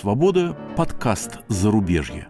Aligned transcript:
Свобода» 0.00 0.56
подкаст 0.78 1.40
«Зарубежье». 1.48 2.26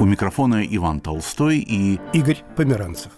У 0.00 0.06
микрофона 0.06 0.64
Иван 0.64 1.00
Толстой 1.00 1.58
и 1.58 2.00
Игорь 2.14 2.42
Померанцев. 2.56 3.12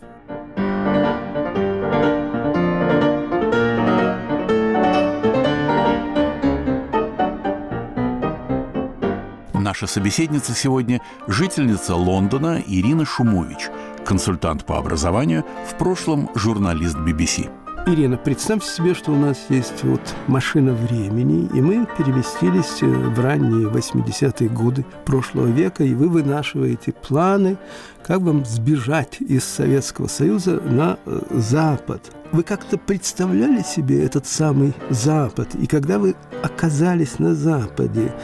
Наша 9.52 9.86
собеседница 9.86 10.52
сегодня– 10.52 11.00
жительница 11.28 11.94
Лондона 11.94 12.60
Ирина 12.66 13.04
Шумович, 13.04 13.70
консультант 14.04 14.64
по 14.64 14.78
образованию, 14.78 15.44
в 15.64 15.78
прошлом 15.78 16.28
журналист 16.34 16.96
BBC. 16.96 17.63
Ирина, 17.86 18.16
представьте 18.16 18.66
себе, 18.70 18.94
что 18.94 19.12
у 19.12 19.14
нас 19.14 19.44
есть 19.50 19.84
вот 19.84 20.00
машина 20.26 20.72
времени, 20.72 21.50
и 21.54 21.60
мы 21.60 21.86
переместились 21.98 22.82
э, 22.82 22.86
в 22.86 23.20
ранние 23.20 23.68
80-е 23.68 24.48
годы 24.48 24.86
прошлого 25.04 25.48
века, 25.48 25.84
и 25.84 25.92
вы 25.92 26.08
вынашиваете 26.08 26.92
планы, 26.92 27.58
как 28.02 28.20
вам 28.20 28.46
сбежать 28.46 29.20
из 29.20 29.44
Советского 29.44 30.06
Союза 30.06 30.62
на 30.62 30.98
э, 31.04 31.20
Запад. 31.32 32.00
Вы 32.32 32.42
как-то 32.42 32.78
представляли 32.78 33.60
себе 33.60 34.02
этот 34.02 34.26
самый 34.26 34.72
Запад, 34.88 35.54
и 35.54 35.66
когда 35.66 35.98
вы 35.98 36.16
оказались 36.42 37.18
на 37.18 37.34
Западе, 37.34 38.14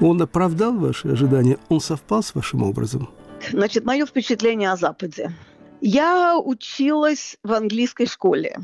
он 0.00 0.20
оправдал 0.20 0.76
ваши 0.76 1.06
ожидания? 1.06 1.58
Он 1.68 1.80
совпал 1.80 2.24
с 2.24 2.34
вашим 2.34 2.64
образом? 2.64 3.08
Значит, 3.52 3.84
мое 3.84 4.04
впечатление 4.04 4.72
о 4.72 4.76
Западе. 4.76 5.32
Я 5.80 6.36
училась 6.38 7.36
в 7.44 7.52
английской 7.52 8.06
школе. 8.06 8.58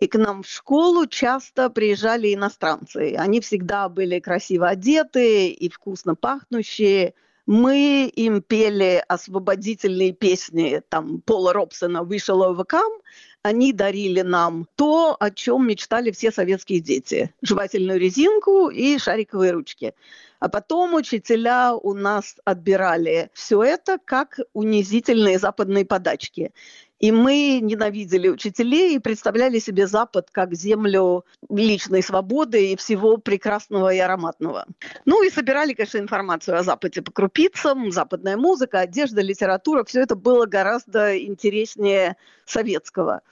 И 0.00 0.06
к 0.06 0.16
нам 0.16 0.42
в 0.42 0.48
школу 0.48 1.06
часто 1.06 1.70
приезжали 1.70 2.32
иностранцы. 2.32 3.14
Они 3.18 3.40
всегда 3.40 3.88
были 3.88 4.20
красиво 4.20 4.68
одеты 4.68 5.48
и 5.48 5.68
вкусно 5.68 6.14
пахнущие. 6.14 7.14
Мы 7.46 8.12
им 8.14 8.42
пели 8.42 9.02
освободительные 9.08 10.12
песни, 10.12 10.82
там, 10.88 11.20
Пола 11.22 11.52
Робсона 11.52 12.04
«Вышел 12.04 12.42
overcome», 12.42 13.00
они 13.42 13.72
дарили 13.72 14.22
нам 14.22 14.66
то, 14.74 15.16
о 15.18 15.30
чем 15.30 15.66
мечтали 15.66 16.10
все 16.10 16.30
советские 16.30 16.80
дети. 16.80 17.32
Жевательную 17.40 17.98
резинку 17.98 18.68
и 18.68 18.98
шариковые 18.98 19.52
ручки. 19.52 19.94
А 20.40 20.48
потом 20.48 20.94
учителя 20.94 21.74
у 21.74 21.94
нас 21.94 22.36
отбирали 22.44 23.30
все 23.32 23.62
это 23.62 23.98
как 24.04 24.38
унизительные 24.52 25.38
западные 25.38 25.84
подачки. 25.84 26.52
И 26.98 27.12
мы 27.12 27.60
ненавидели 27.62 28.28
учителей 28.28 28.96
и 28.96 28.98
представляли 28.98 29.60
себе 29.60 29.86
Запад 29.86 30.30
как 30.32 30.54
землю 30.54 31.24
личной 31.48 32.02
свободы 32.02 32.72
и 32.72 32.76
всего 32.76 33.18
прекрасного 33.18 33.94
и 33.94 33.98
ароматного. 33.98 34.66
Ну 35.04 35.22
и 35.22 35.30
собирали, 35.30 35.74
конечно, 35.74 35.98
информацию 35.98 36.58
о 36.58 36.64
Западе 36.64 37.02
по 37.02 37.12
крупицам, 37.12 37.92
западная 37.92 38.36
музыка, 38.36 38.80
одежда, 38.80 39.22
литература. 39.22 39.84
Все 39.84 40.00
это 40.00 40.16
было 40.16 40.46
гораздо 40.46 41.16
интереснее 41.24 42.16
советского. 42.44 43.22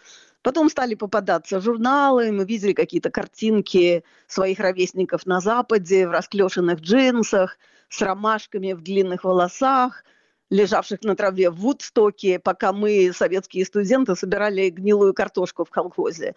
Потом 0.42 0.70
стали 0.70 0.94
попадаться 0.94 1.60
журналы, 1.60 2.30
мы 2.30 2.44
видели 2.44 2.72
какие-то 2.72 3.10
картинки 3.10 4.04
своих 4.28 4.60
ровесников 4.60 5.26
на 5.26 5.40
Западе 5.40 6.06
в 6.06 6.12
расклешенных 6.12 6.78
джинсах, 6.78 7.58
с 7.88 8.00
ромашками 8.00 8.72
в 8.72 8.80
длинных 8.80 9.24
волосах– 9.24 10.04
лежавших 10.50 11.02
на 11.02 11.16
траве 11.16 11.50
в 11.50 11.56
Вудстоке, 11.56 12.38
пока 12.38 12.72
мы, 12.72 13.12
советские 13.14 13.64
студенты, 13.64 14.14
собирали 14.14 14.68
гнилую 14.70 15.14
картошку 15.14 15.64
в 15.64 15.70
колхозе. 15.70 16.34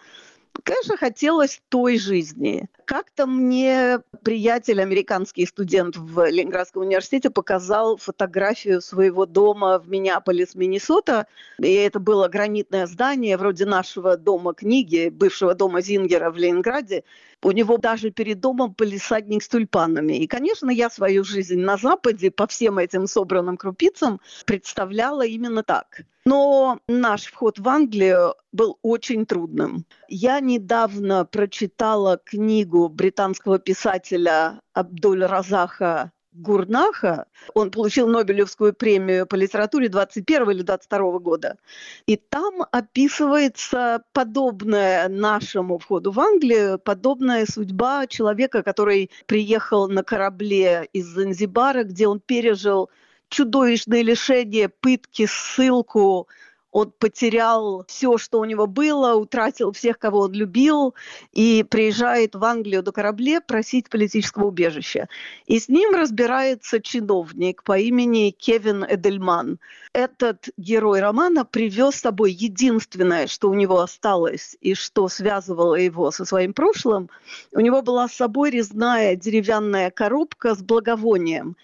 Конечно, 0.64 0.98
хотелось 0.98 1.62
той 1.70 1.98
жизни. 1.98 2.68
Как-то 2.86 3.28
мне 3.28 4.00
приятель, 4.24 4.82
американский 4.82 5.46
студент 5.46 5.96
в 5.96 6.26
Ленинградском 6.28 6.82
университете, 6.82 7.30
показал 7.30 7.98
фотографию 7.98 8.82
своего 8.82 9.26
дома 9.26 9.80
в 9.80 9.90
Миннеаполис, 9.90 10.56
Миннесота. 10.56 11.28
И 11.60 11.72
это 11.72 12.00
было 12.00 12.28
гранитное 12.28 12.88
здание, 12.88 13.38
вроде 13.38 13.66
нашего 13.66 14.18
дома 14.18 14.54
книги, 14.54 15.10
бывшего 15.10 15.54
дома 15.54 15.82
Зингера 15.82 16.32
в 16.32 16.38
Ленинграде. 16.38 17.04
У 17.42 17.52
него 17.52 17.78
даже 17.78 18.12
перед 18.12 18.40
домом 18.42 18.74
полисадник 18.74 19.44
с 19.44 19.48
тюльпанами. 19.48 20.18
И, 20.18 20.28
конечно, 20.28 20.70
я 20.70 20.90
свою 20.90 21.24
жизнь 21.24 21.60
на 21.60 21.78
Западе 21.78 22.32
по 22.32 22.48
всем 22.48 22.78
этим 22.78 23.08
собранным 23.08 23.56
крупицам 23.56 24.20
представляла 24.46 25.26
именно 25.26 25.64
так. 25.64 26.02
Но 26.26 26.80
наш 26.88 27.26
вход 27.26 27.60
в 27.60 27.68
Англию 27.68 28.36
был 28.52 28.78
очень 28.82 29.26
трудным. 29.26 29.86
Я 30.10 30.42
недавно 30.42 31.26
прочитала 31.26 32.18
книгу 32.18 32.90
британского 32.90 33.58
писателя 33.58 34.60
Абдуль 34.74 35.24
Разаха 35.24 36.12
Гурнаха. 36.40 37.26
Он 37.54 37.70
получил 37.70 38.08
Нобелевскую 38.08 38.74
премию 38.74 39.28
по 39.28 39.36
литературе 39.36 39.90
21 39.90 40.50
или 40.52 40.62
22 40.62 41.20
года. 41.20 41.58
И 42.06 42.16
там 42.16 42.64
описывается 42.72 44.04
подобная 44.14 45.10
нашему 45.10 45.78
входу 45.78 46.12
в 46.12 46.20
Англию, 46.20 46.80
подобная 46.80 47.46
судьба 47.46 48.08
человека, 48.08 48.64
который 48.64 49.12
приехал 49.26 49.88
на 49.90 50.04
корабле 50.04 50.88
из 50.94 51.08
Занзибара, 51.08 51.84
где 51.84 52.08
он 52.08 52.20
пережил 52.20 52.90
чудовищные 53.30 54.04
лишения, 54.04 54.70
пытки, 54.70 55.28
ссылку, 55.28 56.28
он 56.72 56.92
потерял 56.98 57.84
все, 57.88 58.18
что 58.18 58.40
у 58.40 58.46
него 58.46 58.68
было, 58.68 59.16
утратил 59.16 59.72
всех, 59.72 59.98
кого 59.98 60.20
он 60.22 60.34
любил, 60.34 60.94
и 61.32 61.66
приезжает 61.68 62.36
в 62.36 62.44
Англию 62.44 62.84
до 62.84 62.92
корабле 62.92 63.42
просить 63.42 63.90
политического 63.90 64.46
убежища. 64.46 65.08
И 65.48 65.60
с 65.60 65.68
ним 65.68 65.96
разбирается 65.96 66.80
чиновник 66.80 67.64
по 67.64 67.78
имени 67.78 68.32
Кевин 68.32 68.86
Эдельман. 68.88 69.60
Этот 69.94 70.50
герой 70.58 71.00
романа 71.00 71.44
привез 71.44 71.96
с 71.96 72.02
собой 72.02 72.32
единственное, 72.32 73.26
что 73.26 73.50
у 73.50 73.56
него 73.56 73.80
осталось 73.80 74.56
и 74.62 74.76
что 74.76 75.10
связывало 75.10 75.76
его 75.76 76.12
со 76.12 76.26
своим 76.26 76.54
прошлым. 76.54 77.10
У 77.52 77.60
него 77.60 77.82
была 77.82 78.08
с 78.08 78.14
собой 78.14 78.52
резная 78.52 79.16
деревянная 79.16 79.90
коробка 79.90 80.54
с 80.54 80.62
благовонием. 80.62 81.58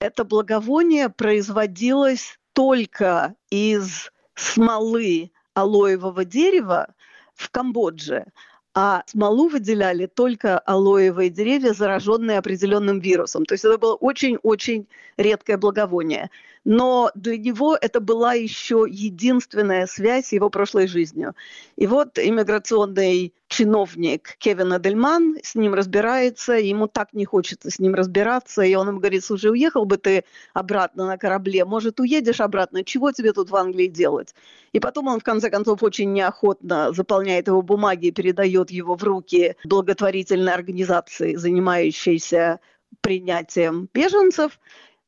Это 0.00 0.24
благовоние 0.24 1.08
производилось 1.08 2.38
только 2.52 3.34
из 3.50 4.10
смолы 4.34 5.30
алоевого 5.54 6.24
дерева 6.24 6.94
в 7.34 7.50
Камбодже, 7.50 8.26
а 8.74 9.02
смолу 9.06 9.48
выделяли 9.48 10.06
только 10.06 10.58
алоевые 10.58 11.30
деревья, 11.30 11.72
зараженные 11.72 12.38
определенным 12.38 13.00
вирусом. 13.00 13.44
То 13.44 13.54
есть 13.54 13.64
это 13.64 13.78
было 13.78 13.94
очень-очень 13.94 14.86
редкое 15.16 15.56
благовоние. 15.56 16.30
Но 16.64 17.10
для 17.14 17.38
него 17.38 17.76
это 17.80 18.00
была 18.00 18.34
еще 18.34 18.86
единственная 18.88 19.86
связь 19.86 20.26
с 20.26 20.32
его 20.32 20.50
прошлой 20.50 20.86
жизнью. 20.88 21.34
И 21.76 21.86
вот 21.86 22.18
иммиграционный 22.18 23.32
чиновник 23.48 24.36
Кевин 24.38 24.72
Адельман 24.74 25.38
с 25.42 25.54
ним 25.54 25.72
разбирается, 25.72 26.52
ему 26.52 26.86
так 26.86 27.14
не 27.14 27.24
хочется 27.24 27.70
с 27.70 27.78
ним 27.78 27.94
разбираться, 27.94 28.62
и 28.62 28.74
он 28.74 28.88
ему 28.88 28.98
говорит, 28.98 29.24
слушай, 29.24 29.50
уехал 29.50 29.86
бы 29.86 29.96
ты 29.96 30.24
обратно 30.52 31.06
на 31.06 31.16
корабле, 31.16 31.64
может, 31.64 31.98
уедешь 31.98 32.40
обратно, 32.40 32.84
чего 32.84 33.10
тебе 33.10 33.32
тут 33.32 33.50
в 33.50 33.56
Англии 33.56 33.86
делать? 33.86 34.34
И 34.72 34.80
потом 34.80 35.08
он, 35.08 35.18
в 35.18 35.24
конце 35.24 35.48
концов, 35.48 35.82
очень 35.82 36.12
неохотно 36.12 36.92
заполняет 36.92 37.48
его 37.48 37.62
бумаги 37.62 38.06
и 38.06 38.12
передает 38.12 38.70
его 38.70 38.96
в 38.96 39.02
руки 39.02 39.56
благотворительной 39.64 40.52
организации, 40.52 41.36
занимающейся 41.36 42.60
принятием 43.00 43.88
беженцев, 43.94 44.60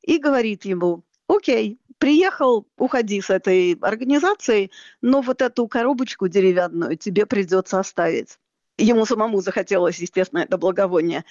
и 0.03 0.19
говорит 0.19 0.65
ему, 0.65 1.05
окей, 1.43 1.79
приехал, 1.99 2.67
уходи 2.79 3.21
с 3.21 3.31
этой 3.31 3.77
организацией, 3.81 4.71
но 5.01 5.21
вот 5.21 5.43
эту 5.43 5.67
коробочку 5.67 6.29
деревянную 6.29 6.97
тебе 6.97 7.27
придется 7.27 7.81
оставить. 7.81 8.39
Ему 8.79 9.07
самому 9.07 9.41
захотелось, 9.41 9.99
естественно, 9.99 10.41
это 10.41 10.57
благовоние. 10.57 11.25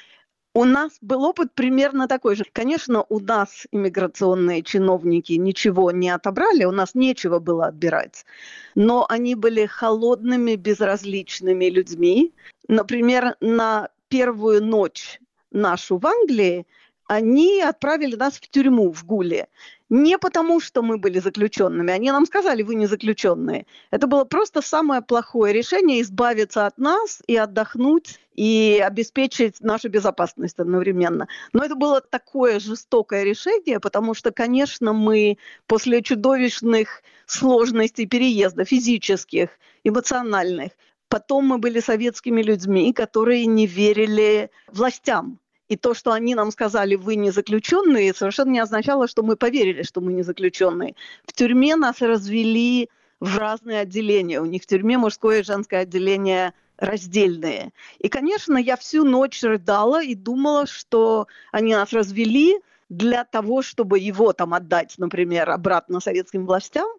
У 0.53 0.65
нас 0.65 0.91
был 0.99 1.23
опыт 1.23 1.53
примерно 1.53 2.09
такой 2.09 2.35
же. 2.35 2.43
Конечно, 2.51 3.05
у 3.07 3.21
нас 3.21 3.67
иммиграционные 3.71 4.63
чиновники 4.63 5.33
ничего 5.33 5.91
не 5.91 6.09
отобрали, 6.09 6.65
у 6.65 6.71
нас 6.71 6.93
нечего 6.93 7.39
было 7.39 7.67
отбирать. 7.67 8.25
Но 8.75 9.05
они 9.07 9.35
были 9.35 9.65
холодными, 9.65 10.55
безразличными 10.55 11.65
людьми. 11.69 12.33
Например, 12.67 13.37
на 13.39 13.89
первую 14.09 14.61
ночь 14.61 15.21
нашу 15.51 15.97
в 15.97 16.05
Англии 16.05 16.65
они 17.11 17.61
отправили 17.61 18.15
нас 18.15 18.35
в 18.35 18.49
тюрьму 18.49 18.89
в 18.91 19.05
Гуле. 19.05 19.49
Не 19.91 20.17
потому, 20.17 20.61
что 20.61 20.83
мы 20.83 20.97
были 20.97 21.19
заключенными. 21.19 21.91
Они 21.91 22.09
нам 22.11 22.25
сказали, 22.25 22.63
вы 22.63 22.75
не 22.75 22.85
заключенные. 22.85 23.65
Это 23.91 24.07
было 24.07 24.23
просто 24.23 24.61
самое 24.61 25.01
плохое 25.01 25.53
решение 25.53 26.01
избавиться 26.01 26.65
от 26.65 26.77
нас 26.77 27.21
и 27.27 27.35
отдохнуть 27.35 28.21
и 28.33 28.81
обеспечить 28.81 29.59
нашу 29.59 29.89
безопасность 29.89 30.59
одновременно. 30.59 31.27
Но 31.51 31.61
это 31.61 31.75
было 31.75 31.99
такое 31.99 32.61
жестокое 32.61 33.23
решение, 33.23 33.81
потому 33.81 34.13
что, 34.13 34.31
конечно, 34.31 34.93
мы 34.93 35.37
после 35.67 36.01
чудовищных 36.01 37.03
сложностей 37.25 38.07
переезда, 38.07 38.63
физических, 38.63 39.49
эмоциональных, 39.83 40.71
Потом 41.09 41.45
мы 41.45 41.57
были 41.57 41.81
советскими 41.81 42.41
людьми, 42.41 42.93
которые 42.93 43.45
не 43.45 43.67
верили 43.67 44.49
властям. 44.71 45.40
И 45.71 45.77
то, 45.77 45.93
что 45.93 46.11
они 46.11 46.35
нам 46.35 46.51
сказали, 46.51 46.95
вы 46.95 47.15
не 47.15 47.31
заключенные, 47.31 48.13
совершенно 48.13 48.49
не 48.49 48.59
означало, 48.59 49.07
что 49.07 49.23
мы 49.23 49.37
поверили, 49.37 49.83
что 49.83 50.01
мы 50.01 50.11
не 50.11 50.21
заключенные. 50.21 50.95
В 51.25 51.31
тюрьме 51.31 51.77
нас 51.77 52.01
развели 52.01 52.89
в 53.21 53.37
разные 53.37 53.79
отделения. 53.79 54.41
У 54.41 54.45
них 54.45 54.63
в 54.63 54.65
тюрьме 54.65 54.97
мужское 54.97 55.39
и 55.39 55.43
женское 55.43 55.83
отделение 55.83 56.53
раздельные. 56.75 57.71
И, 57.99 58.09
конечно, 58.09 58.57
я 58.57 58.75
всю 58.75 59.05
ночь 59.05 59.41
рыдала 59.43 60.03
и 60.03 60.13
думала, 60.13 60.67
что 60.67 61.27
они 61.53 61.73
нас 61.73 61.93
развели 61.93 62.59
для 62.89 63.23
того, 63.23 63.61
чтобы 63.61 63.97
его 63.97 64.33
там 64.33 64.53
отдать, 64.53 64.95
например, 64.97 65.49
обратно 65.51 66.01
советским 66.01 66.47
властям, 66.47 66.89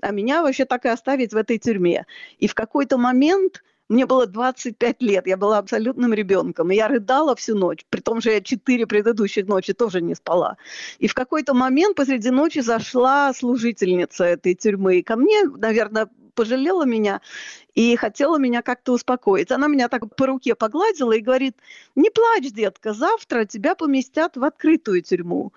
а 0.00 0.12
меня 0.12 0.44
вообще 0.44 0.66
так 0.66 0.84
и 0.84 0.88
оставить 0.88 1.32
в 1.32 1.36
этой 1.36 1.58
тюрьме. 1.58 2.06
И 2.38 2.46
в 2.46 2.54
какой-то 2.54 2.96
момент 2.96 3.64
мне 3.90 4.06
было 4.06 4.26
25 4.26 5.02
лет, 5.02 5.26
я 5.26 5.36
была 5.36 5.58
абсолютным 5.58 6.14
ребенком, 6.14 6.70
и 6.70 6.76
я 6.76 6.86
рыдала 6.86 7.34
всю 7.34 7.56
ночь, 7.56 7.84
при 7.90 8.00
том 8.00 8.20
же 8.20 8.30
я 8.30 8.40
четыре 8.40 8.86
предыдущих 8.86 9.48
ночи 9.48 9.72
тоже 9.72 10.00
не 10.00 10.14
спала. 10.14 10.56
И 11.00 11.08
в 11.08 11.14
какой-то 11.14 11.54
момент 11.54 11.96
посреди 11.96 12.30
ночи 12.30 12.60
зашла 12.60 13.32
служительница 13.34 14.24
этой 14.24 14.54
тюрьмы, 14.54 15.02
ко 15.02 15.16
мне, 15.16 15.42
наверное, 15.42 16.08
пожалела 16.36 16.86
меня 16.86 17.20
и 17.74 17.96
хотела 17.96 18.38
меня 18.38 18.62
как-то 18.62 18.92
успокоить. 18.92 19.50
Она 19.50 19.68
меня 19.68 19.88
так 19.88 20.14
по 20.14 20.26
руке 20.26 20.54
погладила 20.54 21.12
и 21.12 21.20
говорит, 21.20 21.56
не 21.94 22.10
плачь, 22.10 22.50
детка, 22.52 22.92
завтра 22.92 23.44
тебя 23.44 23.74
поместят 23.74 24.36
в 24.36 24.44
открытую 24.44 25.02
тюрьму. 25.02 25.52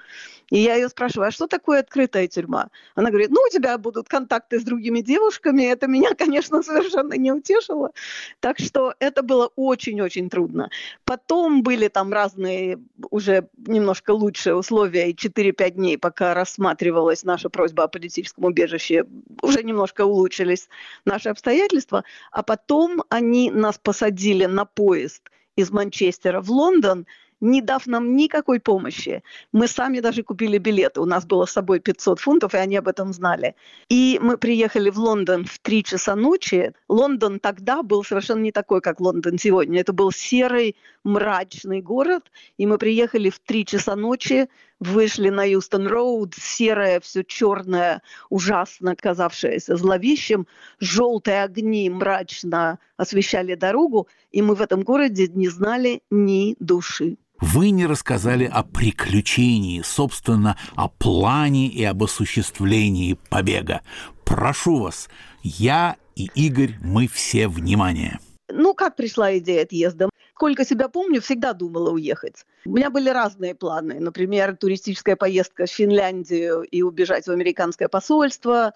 И 0.50 0.60
я 0.60 0.76
ее 0.76 0.90
спрашиваю, 0.90 1.30
а 1.30 1.32
что 1.32 1.48
такое 1.48 1.80
открытая 1.80 2.28
тюрьма? 2.28 2.68
Она 2.96 3.10
говорит, 3.10 3.32
ну, 3.32 3.42
у 3.42 3.50
тебя 3.50 3.78
будут 3.78 4.08
контакты 4.08 4.60
с 4.60 4.64
другими 4.64 5.02
девушками. 5.02 5.64
Это 5.64 5.88
меня, 5.88 6.14
конечно, 6.18 6.62
совершенно 6.62 7.14
не 7.14 7.32
утешило. 7.32 7.92
Так 8.40 8.60
что 8.60 8.94
это 9.00 9.24
было 9.24 9.50
очень-очень 9.56 10.30
трудно. 10.30 10.70
Потом 11.06 11.64
были 11.64 11.88
там 11.88 12.14
разные 12.14 12.80
уже 13.10 13.48
немножко 13.66 14.12
лучшие 14.12 14.56
условия. 14.56 15.10
И 15.10 15.16
4-5 15.16 15.72
дней, 15.72 15.98
пока 15.98 16.34
рассматривалась 16.34 17.24
наша 17.24 17.50
просьба 17.50 17.86
о 17.86 17.88
политическом 17.88 18.46
убежище, 18.46 19.06
уже 19.42 19.64
немножко 19.64 20.06
улучшились 20.06 20.70
наши 21.06 21.30
обстоятельства 21.30 22.03
а 22.32 22.44
потом 22.44 23.04
они 23.10 23.52
нас 23.52 23.78
посадили 23.78 24.46
на 24.46 24.66
поезд 24.66 25.30
из 25.56 25.72
Манчестера 25.72 26.42
в 26.42 26.50
Лондон, 26.50 27.06
не 27.44 27.62
дав 27.62 27.86
нам 27.88 28.16
никакой 28.16 28.60
помощи. 28.60 29.22
Мы 29.52 29.68
сами 29.68 30.00
даже 30.00 30.24
купили 30.24 30.58
билеты. 30.58 31.02
У 31.02 31.06
нас 31.06 31.26
было 31.26 31.46
с 31.46 31.52
собой 31.52 31.82
500 31.82 32.20
фунтов, 32.20 32.54
и 32.54 32.58
они 32.58 32.78
об 32.78 32.88
этом 32.88 33.12
знали. 33.12 33.56
И 33.90 34.18
мы 34.22 34.38
приехали 34.38 34.90
в 34.90 34.98
Лондон 34.98 35.44
в 35.44 35.60
3 35.60 35.84
часа 35.84 36.16
ночи. 36.16 36.72
Лондон 36.88 37.40
тогда 37.40 37.84
был 37.84 38.06
совершенно 38.06 38.40
не 38.40 38.54
такой, 38.54 38.80
как 38.80 39.02
Лондон 39.02 39.38
сегодня. 39.38 39.82
Это 39.82 39.92
был 39.92 40.12
серый, 40.12 40.78
мрачный 41.04 41.82
город. 41.82 42.32
И 42.58 42.66
мы 42.66 42.78
приехали 42.78 43.30
в 43.30 43.40
3 43.40 43.66
часа 43.66 43.98
ночи, 43.98 44.48
вышли 44.84 45.30
на 45.30 45.44
Юстон-Роуд, 45.44 46.36
серое, 46.38 47.00
все 47.00 47.24
черное, 47.24 48.02
ужасно 48.30 48.96
казавшееся 48.96 49.76
зловещим. 49.76 50.48
Желтые 50.80 51.44
огни 51.44 51.90
мрачно 51.90 52.80
освещали 52.98 53.56
дорогу, 53.56 54.08
и 54.32 54.42
мы 54.42 54.56
в 54.56 54.62
этом 54.62 54.82
городе 54.84 55.28
не 55.28 55.50
знали 55.50 56.02
ни 56.12 56.56
души. 56.60 57.18
Вы 57.40 57.72
не 57.72 57.86
рассказали 57.86 58.46
о 58.46 58.64
приключении, 58.64 59.82
собственно, 59.82 60.58
о 60.76 60.88
плане 60.88 61.68
и 61.68 61.84
об 61.84 62.04
осуществлении 62.04 63.18
побега. 63.30 63.82
Прошу 64.24 64.78
вас, 64.78 65.10
я 65.42 65.98
и 66.16 66.30
Игорь, 66.36 66.78
мы 66.82 67.08
все 67.08 67.48
внимание. 67.48 68.20
Ну, 68.56 68.74
как 68.76 68.96
пришла 68.96 69.38
идея 69.38 69.64
отъезда? 69.64 70.10
Сколько 70.36 70.66
себя 70.66 70.88
помню, 70.88 71.22
всегда 71.22 71.54
думала 71.54 71.90
уехать. 71.92 72.46
У 72.66 72.72
меня 72.72 72.90
были 72.90 73.10
разные 73.10 73.56
планы. 73.56 74.00
Например, 74.00 74.56
туристическая 74.56 75.16
поездка 75.16 75.66
в 75.66 75.72
Финляндию 75.72 76.62
и 76.62 76.82
убежать 76.82 77.26
в 77.26 77.32
американское 77.32 77.88
посольство, 77.88 78.74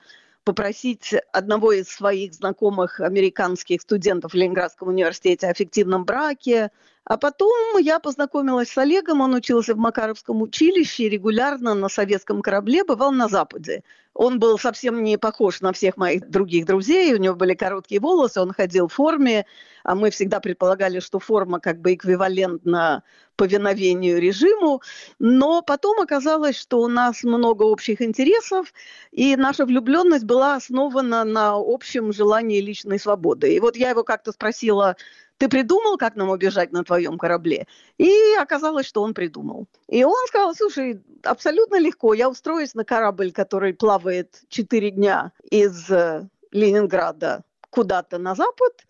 попросить 0.48 1.14
одного 1.34 1.74
из 1.74 1.90
своих 1.90 2.34
знакомых 2.34 3.02
американских 3.02 3.82
студентов 3.82 4.32
в 4.32 4.36
Ленинградском 4.36 4.88
университете 4.88 5.48
о 5.48 5.54
фиктивном 5.54 6.06
браке, 6.06 6.72
а 7.04 7.18
потом 7.18 7.78
я 7.80 8.00
познакомилась 8.00 8.70
с 8.70 8.78
Олегом, 8.78 9.20
он 9.20 9.34
учился 9.34 9.74
в 9.74 9.78
Макаровском 9.78 10.42
училище 10.42 11.10
регулярно 11.10 11.74
на 11.74 11.90
советском 11.90 12.42
корабле 12.42 12.86
бывал 12.86 13.12
на 13.12 13.28
Западе. 13.28 13.84
Он 14.14 14.40
был 14.40 14.58
совсем 14.58 15.04
не 15.04 15.18
похож 15.18 15.60
на 15.60 15.74
всех 15.74 15.98
моих 15.98 16.30
других 16.30 16.66
друзей, 16.66 17.14
у 17.14 17.18
него 17.18 17.36
были 17.36 17.54
короткие 17.54 18.00
волосы, 18.00 18.40
он 18.40 18.54
ходил 18.54 18.88
в 18.88 18.94
форме, 18.94 19.46
а 19.84 19.96
мы 19.96 20.12
всегда 20.12 20.40
предполагали, 20.40 21.02
что 21.02 21.20
форма 21.20 21.60
как 21.60 21.82
бы 21.82 21.94
эквивалентна 21.94 23.04
повиновению 23.38 24.20
режиму, 24.20 24.82
но 25.20 25.62
потом 25.62 26.00
оказалось, 26.02 26.58
что 26.58 26.82
у 26.82 26.88
нас 26.88 27.24
много 27.24 27.64
общих 27.64 28.02
интересов, 28.02 28.74
и 29.12 29.36
наша 29.36 29.66
влюбленность 29.66 30.26
была 30.26 30.56
основана 30.56 31.24
на 31.24 31.54
общем 31.56 32.12
желании 32.12 32.60
личной 32.60 33.00
свободы. 33.00 33.56
И 33.56 33.60
вот 33.60 33.78
я 33.78 33.92
его 33.92 34.04
как-то 34.04 34.32
спросила, 34.32 34.98
ты 35.38 35.50
придумал, 35.50 35.98
как 35.98 36.16
нам 36.16 36.30
убежать 36.30 36.72
на 36.72 36.84
твоем 36.84 37.18
корабле? 37.18 37.68
И 38.00 38.12
оказалось, 38.40 38.88
что 38.88 39.04
он 39.04 39.14
придумал. 39.14 39.68
И 39.88 40.04
он 40.04 40.28
сказал, 40.28 40.56
слушай, 40.56 41.00
абсолютно 41.24 41.80
легко, 41.80 42.14
я 42.16 42.30
устроюсь 42.30 42.74
на 42.74 42.84
корабль, 42.84 43.32
который 43.32 43.74
плавает 43.74 44.42
4 44.50 44.92
дня 44.92 45.32
из 45.52 45.90
э, 45.92 46.28
Ленинграда 46.52 47.44
куда-то 47.70 48.18
на 48.18 48.34
запад, 48.34 48.88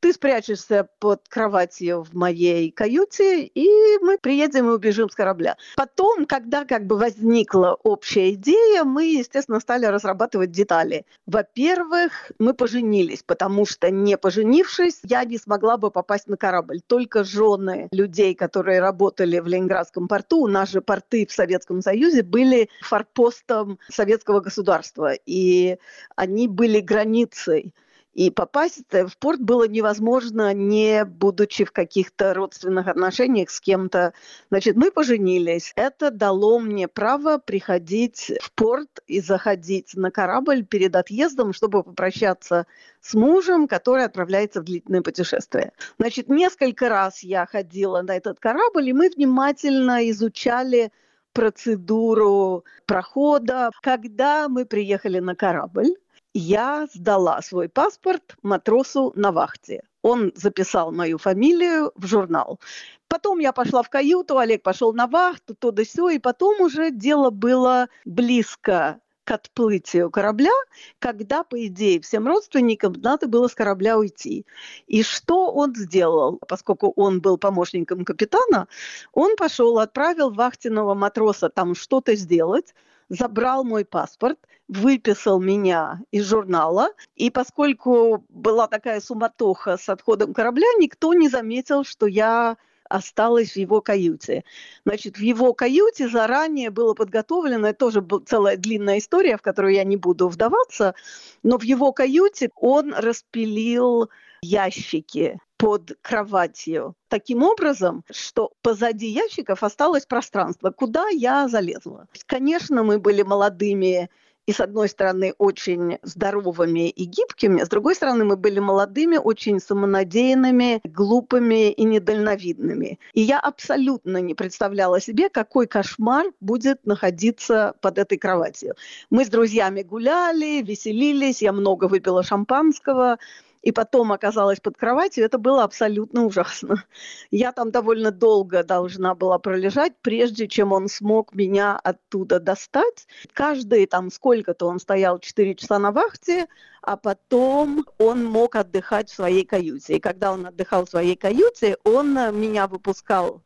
ты 0.00 0.12
спрячешься 0.12 0.88
под 0.98 1.28
кроватью 1.28 2.02
в 2.02 2.14
моей 2.14 2.70
каюте, 2.70 3.44
и 3.44 3.98
мы 4.00 4.18
приедем 4.18 4.68
и 4.68 4.74
убежим 4.74 5.10
с 5.10 5.14
корабля. 5.14 5.56
Потом, 5.76 6.26
когда 6.26 6.64
как 6.64 6.86
бы 6.86 6.96
возникла 6.96 7.78
общая 7.82 8.32
идея, 8.32 8.84
мы, 8.84 9.06
естественно, 9.06 9.60
стали 9.60 9.86
разрабатывать 9.86 10.50
детали. 10.50 11.04
Во-первых, 11.26 12.32
мы 12.38 12.54
поженились, 12.54 13.22
потому 13.22 13.66
что 13.66 13.90
не 13.90 14.16
поженившись, 14.16 15.00
я 15.02 15.24
не 15.24 15.38
смогла 15.38 15.76
бы 15.76 15.90
попасть 15.90 16.28
на 16.28 16.36
корабль. 16.36 16.80
Только 16.86 17.24
жены 17.24 17.88
людей, 17.90 18.34
которые 18.34 18.80
работали 18.80 19.38
в 19.40 19.46
Ленинградском 19.46 20.08
порту, 20.08 20.38
у 20.38 20.46
нас 20.46 20.70
же 20.70 20.80
порты 20.80 21.26
в 21.26 21.32
Советском 21.32 21.82
Союзе 21.82 22.22
были 22.22 22.70
форпостом 22.82 23.78
советского 23.88 24.40
государства, 24.40 25.12
и 25.26 25.78
они 26.16 26.48
были 26.48 26.80
границей 26.80 27.74
и 28.18 28.30
попасть 28.30 28.82
в 28.90 29.16
порт 29.18 29.40
было 29.40 29.68
невозможно, 29.68 30.52
не 30.52 31.04
будучи 31.04 31.64
в 31.64 31.70
каких-то 31.70 32.34
родственных 32.34 32.88
отношениях 32.88 33.48
с 33.48 33.60
кем-то. 33.60 34.12
Значит, 34.50 34.74
мы 34.74 34.90
поженились. 34.90 35.72
Это 35.76 36.10
дало 36.10 36.58
мне 36.58 36.88
право 36.88 37.38
приходить 37.38 38.32
в 38.42 38.50
порт 38.54 38.88
и 39.06 39.20
заходить 39.20 39.94
на 39.94 40.10
корабль 40.10 40.64
перед 40.64 40.96
отъездом, 40.96 41.52
чтобы 41.52 41.84
попрощаться 41.84 42.66
с 43.00 43.14
мужем, 43.14 43.68
который 43.68 44.02
отправляется 44.02 44.62
в 44.62 44.64
длительное 44.64 45.02
путешествие. 45.02 45.70
Значит, 46.00 46.28
несколько 46.28 46.88
раз 46.88 47.22
я 47.22 47.46
ходила 47.46 48.02
на 48.02 48.16
этот 48.16 48.40
корабль, 48.40 48.88
и 48.88 48.92
мы 48.92 49.10
внимательно 49.10 50.10
изучали 50.10 50.90
процедуру 51.32 52.64
прохода. 52.84 53.70
Когда 53.80 54.48
мы 54.48 54.66
приехали 54.66 55.20
на 55.20 55.36
корабль, 55.36 55.94
я 56.34 56.86
сдала 56.92 57.40
свой 57.42 57.68
паспорт 57.68 58.36
матросу 58.42 59.12
на 59.14 59.32
вахте. 59.32 59.82
Он 60.02 60.32
записал 60.34 60.92
мою 60.92 61.18
фамилию 61.18 61.92
в 61.96 62.06
журнал. 62.06 62.60
Потом 63.08 63.38
я 63.38 63.52
пошла 63.52 63.82
в 63.82 63.90
каюту, 63.90 64.38
Олег 64.38 64.62
пошел 64.62 64.92
на 64.92 65.06
вахту, 65.06 65.54
то 65.54 65.70
да 65.70 65.84
сё, 65.84 66.08
и 66.10 66.18
потом 66.18 66.60
уже 66.60 66.90
дело 66.90 67.30
было 67.30 67.88
близко 68.04 69.00
к 69.24 69.30
отплытию 69.30 70.10
корабля, 70.10 70.52
когда, 70.98 71.42
по 71.44 71.66
идее, 71.66 72.00
всем 72.00 72.26
родственникам 72.26 72.94
надо 72.94 73.28
было 73.28 73.48
с 73.48 73.54
корабля 73.54 73.98
уйти. 73.98 74.46
И 74.86 75.02
что 75.02 75.52
он 75.52 75.74
сделал? 75.74 76.38
Поскольку 76.48 76.92
он 76.96 77.20
был 77.20 77.36
помощником 77.36 78.06
капитана, 78.06 78.68
он 79.12 79.36
пошел, 79.36 79.78
отправил 79.80 80.30
вахтенного 80.30 80.94
матроса 80.94 81.50
там 81.50 81.74
что-то 81.74 82.14
сделать, 82.16 82.74
забрал 83.08 83.64
мой 83.64 83.84
паспорт, 83.84 84.38
выписал 84.68 85.40
меня 85.40 86.00
из 86.10 86.26
журнала, 86.26 86.90
и 87.16 87.30
поскольку 87.30 88.24
была 88.28 88.68
такая 88.68 89.00
суматоха 89.00 89.76
с 89.76 89.88
отходом 89.88 90.34
корабля, 90.34 90.66
никто 90.78 91.14
не 91.14 91.28
заметил, 91.28 91.84
что 91.84 92.06
я 92.06 92.56
осталась 92.88 93.52
в 93.52 93.56
его 93.56 93.80
каюте. 93.80 94.44
Значит, 94.84 95.16
в 95.16 95.20
его 95.20 95.52
каюте 95.52 96.08
заранее 96.08 96.70
было 96.70 96.94
подготовлено, 96.94 97.68
это 97.68 97.78
тоже 97.78 98.00
была 98.00 98.22
целая 98.24 98.56
длинная 98.56 98.98
история, 98.98 99.36
в 99.36 99.42
которую 99.42 99.74
я 99.74 99.84
не 99.84 99.96
буду 99.96 100.28
вдаваться, 100.28 100.94
но 101.42 101.58
в 101.58 101.62
его 101.62 101.92
каюте 101.92 102.50
он 102.56 102.94
распилил 102.94 104.08
ящики 104.42 105.40
под 105.56 105.98
кроватью 106.02 106.94
таким 107.08 107.42
образом, 107.42 108.04
что 108.10 108.52
позади 108.62 109.08
ящиков 109.08 109.62
осталось 109.64 110.06
пространство, 110.06 110.70
куда 110.70 111.08
я 111.08 111.48
залезла. 111.48 112.06
Конечно, 112.26 112.84
мы 112.84 112.98
были 113.00 113.22
молодыми 113.22 114.08
и, 114.48 114.52
с 114.52 114.60
одной 114.60 114.88
стороны, 114.88 115.34
очень 115.36 115.98
здоровыми 116.02 116.88
и 116.88 117.04
гибкими, 117.04 117.62
с 117.62 117.68
другой 117.68 117.94
стороны, 117.94 118.24
мы 118.24 118.36
были 118.38 118.60
молодыми, 118.60 119.18
очень 119.18 119.60
самонадеянными, 119.60 120.80
глупыми 120.84 121.70
и 121.70 121.84
недальновидными. 121.84 122.98
И 123.12 123.20
я 123.20 123.40
абсолютно 123.40 124.22
не 124.22 124.32
представляла 124.32 125.02
себе, 125.02 125.28
какой 125.28 125.66
кошмар 125.66 126.24
будет 126.40 126.86
находиться 126.86 127.74
под 127.82 127.98
этой 127.98 128.16
кроватью. 128.16 128.74
Мы 129.10 129.26
с 129.26 129.28
друзьями 129.28 129.82
гуляли, 129.82 130.62
веселились, 130.62 131.42
я 131.42 131.52
много 131.52 131.84
выпила 131.84 132.22
шампанского, 132.22 133.18
и 133.62 133.72
потом 133.72 134.12
оказалась 134.12 134.60
под 134.60 134.76
кроватью, 134.76 135.24
это 135.24 135.38
было 135.38 135.64
абсолютно 135.64 136.24
ужасно. 136.24 136.84
Я 137.30 137.52
там 137.52 137.70
довольно 137.70 138.10
долго 138.10 138.62
должна 138.62 139.14
была 139.14 139.38
пролежать, 139.38 139.92
прежде 140.00 140.48
чем 140.48 140.72
он 140.72 140.88
смог 140.88 141.34
меня 141.34 141.76
оттуда 141.76 142.38
достать. 142.40 143.06
Каждые 143.32 143.86
там 143.86 144.10
сколько-то 144.10 144.66
он 144.66 144.78
стоял 144.78 145.18
4 145.18 145.54
часа 145.56 145.78
на 145.78 145.92
вахте, 145.92 146.46
а 146.82 146.96
потом 146.96 147.84
он 147.98 148.24
мог 148.24 148.54
отдыхать 148.54 149.10
в 149.10 149.14
своей 149.14 149.44
каюте. 149.44 149.96
И 149.96 150.00
когда 150.00 150.32
он 150.32 150.46
отдыхал 150.46 150.86
в 150.86 150.90
своей 150.90 151.16
каюте, 151.16 151.76
он 151.84 152.14
меня 152.38 152.68
выпускал 152.68 153.42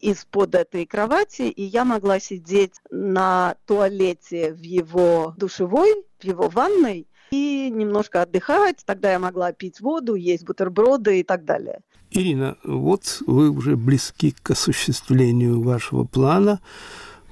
из-под 0.00 0.54
этой 0.54 0.86
кровати, 0.86 1.42
и 1.42 1.62
я 1.64 1.84
могла 1.84 2.20
сидеть 2.20 2.74
на 2.88 3.56
туалете 3.66 4.52
в 4.52 4.60
его 4.60 5.34
душевой, 5.36 5.92
в 6.20 6.24
его 6.24 6.48
ванной, 6.48 7.07
и 7.30 7.70
немножко 7.70 8.22
отдыхать. 8.22 8.78
Тогда 8.84 9.12
я 9.12 9.18
могла 9.18 9.52
пить 9.52 9.80
воду, 9.80 10.14
есть 10.14 10.44
бутерброды 10.44 11.20
и 11.20 11.22
так 11.22 11.44
далее. 11.44 11.80
Ирина, 12.10 12.56
вот 12.64 13.22
вы 13.26 13.50
уже 13.50 13.76
близки 13.76 14.34
к 14.42 14.50
осуществлению 14.50 15.60
вашего 15.60 16.04
плана. 16.04 16.60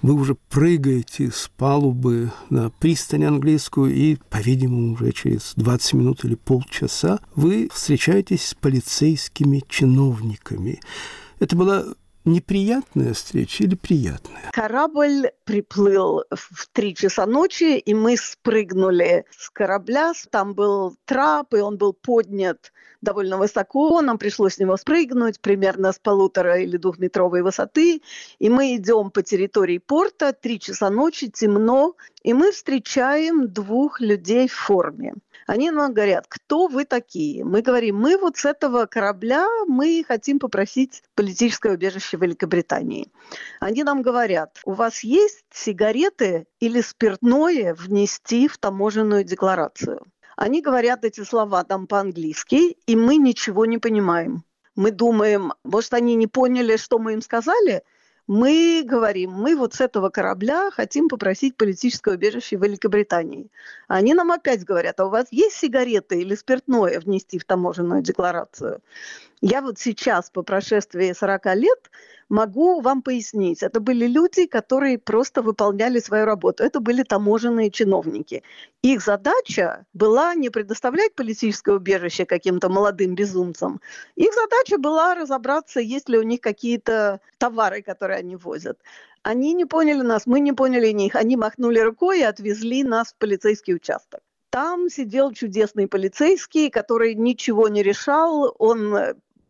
Вы 0.02 0.14
уже 0.14 0.36
прыгаете 0.50 1.30
с 1.30 1.50
палубы 1.56 2.30
на 2.50 2.70
пристань 2.70 3.24
английскую, 3.24 3.92
и, 3.94 4.16
по-видимому, 4.28 4.92
уже 4.92 5.12
через 5.12 5.54
20 5.56 5.94
минут 5.94 6.24
или 6.24 6.34
полчаса 6.34 7.18
вы 7.34 7.68
встречаетесь 7.72 8.48
с 8.48 8.54
полицейскими 8.54 9.62
чиновниками. 9.68 10.80
Это 11.40 11.56
была 11.56 11.84
неприятная 12.26 13.14
встреча 13.14 13.64
или 13.64 13.74
приятная? 13.74 14.50
Корабль 14.52 15.30
приплыл 15.44 16.24
в 16.30 16.68
три 16.72 16.94
часа 16.94 17.24
ночи, 17.24 17.78
и 17.78 17.94
мы 17.94 18.16
спрыгнули 18.16 19.24
с 19.30 19.48
корабля. 19.50 20.12
Там 20.30 20.54
был 20.54 20.96
трап, 21.06 21.54
и 21.54 21.58
он 21.58 21.78
был 21.78 21.92
поднят 21.92 22.72
довольно 23.00 23.38
высоко. 23.38 24.00
Нам 24.02 24.18
пришлось 24.18 24.54
с 24.54 24.58
него 24.58 24.76
спрыгнуть 24.76 25.40
примерно 25.40 25.92
с 25.92 25.98
полутора 25.98 26.58
или 26.58 26.76
двухметровой 26.76 27.42
высоты. 27.42 28.02
И 28.38 28.50
мы 28.50 28.76
идем 28.76 29.10
по 29.10 29.22
территории 29.22 29.78
порта, 29.78 30.32
три 30.32 30.58
часа 30.58 30.90
ночи, 30.90 31.30
темно, 31.30 31.94
и 32.22 32.34
мы 32.34 32.52
встречаем 32.52 33.48
двух 33.48 34.00
людей 34.00 34.48
в 34.48 34.54
форме. 34.54 35.14
Они 35.46 35.70
нам 35.70 35.94
говорят, 35.94 36.26
кто 36.28 36.66
вы 36.66 36.84
такие? 36.84 37.44
Мы 37.44 37.62
говорим, 37.62 37.96
мы 37.96 38.18
вот 38.18 38.36
с 38.36 38.44
этого 38.44 38.86
корабля, 38.86 39.46
мы 39.68 40.04
хотим 40.06 40.40
попросить 40.40 41.04
политическое 41.14 41.72
убежище 41.72 42.16
Великобритании. 42.16 43.12
Они 43.60 43.84
нам 43.84 44.02
говорят, 44.02 44.58
у 44.64 44.72
вас 44.72 45.04
есть 45.04 45.44
сигареты 45.52 46.46
или 46.58 46.80
спиртное 46.80 47.74
внести 47.74 48.48
в 48.48 48.58
таможенную 48.58 49.22
декларацию? 49.22 50.02
Они 50.36 50.60
говорят 50.60 51.04
эти 51.04 51.22
слова 51.22 51.62
там 51.62 51.86
по-английски, 51.86 52.76
и 52.86 52.96
мы 52.96 53.16
ничего 53.16 53.66
не 53.66 53.78
понимаем. 53.78 54.42
Мы 54.74 54.90
думаем, 54.90 55.54
может, 55.64 55.94
они 55.94 56.16
не 56.16 56.26
поняли, 56.26 56.76
что 56.76 56.98
мы 56.98 57.14
им 57.14 57.22
сказали– 57.22 57.82
мы 58.26 58.82
говорим, 58.84 59.30
мы 59.30 59.56
вот 59.56 59.74
с 59.74 59.80
этого 59.80 60.08
корабля 60.08 60.70
хотим 60.72 61.08
попросить 61.08 61.56
политическое 61.56 62.14
убежище 62.14 62.56
в 62.56 62.64
Великобритании. 62.64 63.48
Они 63.86 64.14
нам 64.14 64.32
опять 64.32 64.64
говорят, 64.64 64.98
а 64.98 65.06
у 65.06 65.10
вас 65.10 65.26
есть 65.30 65.56
сигареты 65.56 66.20
или 66.20 66.34
спиртное 66.34 66.98
внести 66.98 67.38
в 67.38 67.44
таможенную 67.44 68.02
декларацию? 68.02 68.80
Я 69.40 69.62
вот 69.62 69.78
сейчас, 69.78 70.30
по 70.30 70.42
прошествии 70.42 71.12
40 71.12 71.46
лет, 71.56 71.90
могу 72.28 72.80
вам 72.80 73.02
пояснить. 73.02 73.62
Это 73.62 73.80
были 73.80 74.06
люди, 74.06 74.46
которые 74.46 74.98
просто 74.98 75.42
выполняли 75.42 76.00
свою 76.00 76.24
работу. 76.24 76.64
Это 76.64 76.80
были 76.80 77.02
таможенные 77.02 77.70
чиновники. 77.70 78.42
Их 78.82 79.02
задача 79.02 79.86
была 79.92 80.34
не 80.34 80.50
предоставлять 80.50 81.14
политическое 81.14 81.76
убежище 81.76 82.24
каким-то 82.24 82.68
молодым 82.68 83.14
безумцам. 83.14 83.80
Их 84.16 84.32
задача 84.34 84.78
была 84.78 85.14
разобраться, 85.14 85.80
есть 85.80 86.08
ли 86.08 86.18
у 86.18 86.22
них 86.22 86.40
какие-то 86.40 87.20
товары, 87.38 87.82
которые 87.82 88.18
они 88.18 88.36
возят. 88.36 88.78
Они 89.22 89.54
не 89.54 89.64
поняли 89.64 90.02
нас, 90.02 90.26
мы 90.26 90.40
не 90.40 90.52
поняли 90.52 90.92
них. 90.92 91.14
Они 91.14 91.36
махнули 91.36 91.80
рукой 91.80 92.20
и 92.20 92.24
отвезли 92.24 92.84
нас 92.84 93.12
в 93.12 93.16
полицейский 93.16 93.74
участок 93.74 94.20
там 94.56 94.88
сидел 94.88 95.32
чудесный 95.32 95.86
полицейский, 95.86 96.70
который 96.70 97.14
ничего 97.14 97.68
не 97.68 97.82
решал. 97.82 98.54
Он 98.58 98.96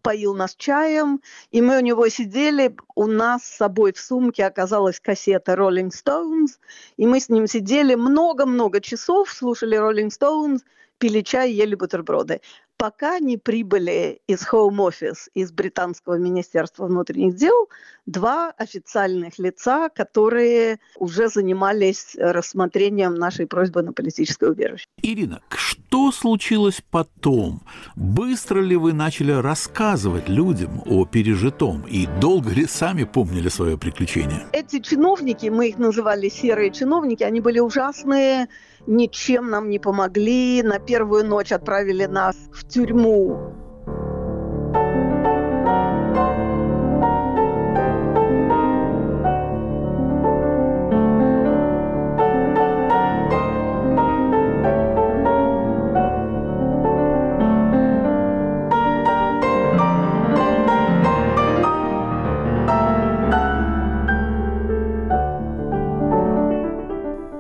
поил 0.07 0.37
нас 0.37 0.55
чаем, 0.55 1.21
и 1.51 1.61
мы 1.61 1.79
у 1.79 1.81
него 1.81 2.09
сидели, 2.09 2.77
у 2.95 3.07
нас 3.07 3.43
с 3.43 3.57
собой 3.57 3.93
в 3.93 3.99
сумке 3.99 4.47
оказалась 4.47 5.01
кассета 5.01 5.55
Rolling 5.55 5.91
Stones, 5.91 6.61
и 6.97 7.09
мы 7.09 7.19
с 7.19 7.29
ним 7.29 7.49
сидели 7.49 7.97
много-много 7.97 8.81
часов, 8.81 9.33
слушали 9.33 9.77
Rolling 9.77 10.11
Stones, 10.11 10.61
пили 10.99 11.23
чай, 11.23 11.51
ели 11.51 11.75
бутерброды 11.75 12.41
пока 12.77 13.19
не 13.19 13.37
прибыли 13.37 14.21
из 14.27 14.43
Home 14.53 14.77
Office, 14.77 15.29
из 15.35 15.53
британского 15.53 16.17
министерства 16.19 16.87
внутренних 16.87 17.37
дел, 17.37 17.69
два 18.07 18.51
официальных 18.51 19.39
лица, 19.39 19.89
которые 19.89 20.79
уже 20.97 21.29
занимались 21.29 22.17
рассмотрением 22.19 23.15
нашей 23.15 23.47
просьбы 23.47 23.83
на 23.83 23.93
политическое 23.93 24.51
убежище. 24.51 24.87
Ирина, 25.03 25.41
что 25.51 26.13
случилось 26.13 26.83
потом? 26.91 27.63
Быстро 27.97 28.61
ли 28.61 28.77
вы 28.77 28.93
начали 28.93 29.33
рассказывать 29.33 30.29
людям 30.29 30.83
о 30.87 31.05
пережитом 31.05 31.83
и 31.83 32.07
долго 32.21 32.51
ли 32.51 32.67
сами 32.67 33.05
помнили 33.05 33.49
свое 33.49 33.79
приключение? 33.79 34.47
Эти 34.53 34.81
чиновники, 34.81 35.47
мы 35.47 35.69
их 35.69 35.79
называли 35.79 36.29
серые 36.29 36.71
чиновники, 36.71 37.23
они 37.23 37.41
были 37.41 37.59
ужасные, 37.59 38.49
ничем 38.87 39.51
нам 39.51 39.71
не 39.71 39.79
помогли. 39.79 40.63
На 40.63 40.79
первую 40.79 41.25
ночь 41.25 41.53
отправили 41.53 42.07
нас 42.07 42.37
в 42.53 42.67
тюрьму 42.67 43.55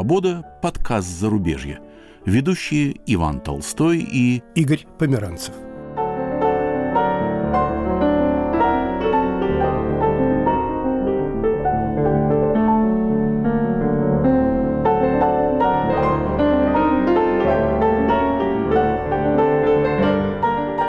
«Свобода»– 0.00 0.42
подкаст 0.62 1.08
«Зарубежье». 1.08 1.78
Ведущие 2.24 2.96
Иван 3.04 3.38
Толстой 3.38 3.98
и 3.98 4.42
Игорь 4.54 4.86
Померанцев. 4.98 5.54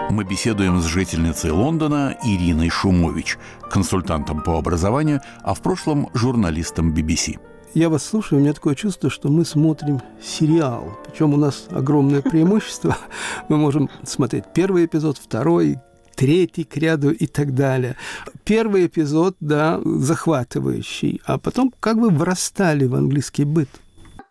Мы 0.09 0.23
беседуем 0.23 0.79
с 0.79 0.85
жительницей 0.85 1.51
Лондона 1.51 2.15
Ириной 2.23 2.69
Шумович, 2.69 3.37
консультантом 3.69 4.41
по 4.41 4.57
образованию, 4.57 5.19
а 5.43 5.53
в 5.53 5.61
прошлом 5.61 6.07
журналистом 6.13 6.93
BBC. 6.93 7.50
Я 7.73 7.89
вас 7.89 8.05
слушаю, 8.05 8.39
у 8.39 8.41
меня 8.41 8.53
такое 8.53 8.75
чувство, 8.75 9.09
что 9.09 9.29
мы 9.29 9.45
смотрим 9.45 10.01
сериал. 10.21 10.97
Причем 11.05 11.33
у 11.33 11.37
нас 11.37 11.67
огромное 11.69 12.21
преимущество. 12.21 12.97
Мы 13.49 13.57
можем 13.57 13.89
смотреть 14.03 14.45
первый 14.53 14.85
эпизод, 14.85 15.17
второй, 15.17 15.79
третий 16.15 16.63
к 16.63 16.75
ряду 16.77 17.11
и 17.11 17.27
так 17.27 17.55
далее. 17.55 17.95
Первый 18.43 18.87
эпизод, 18.87 19.35
да, 19.39 19.79
захватывающий, 19.83 21.21
а 21.25 21.37
потом 21.37 21.73
как 21.79 21.99
бы 21.99 22.09
вырастали 22.09 22.85
в 22.85 22.95
английский 22.95 23.45
быт. 23.45 23.69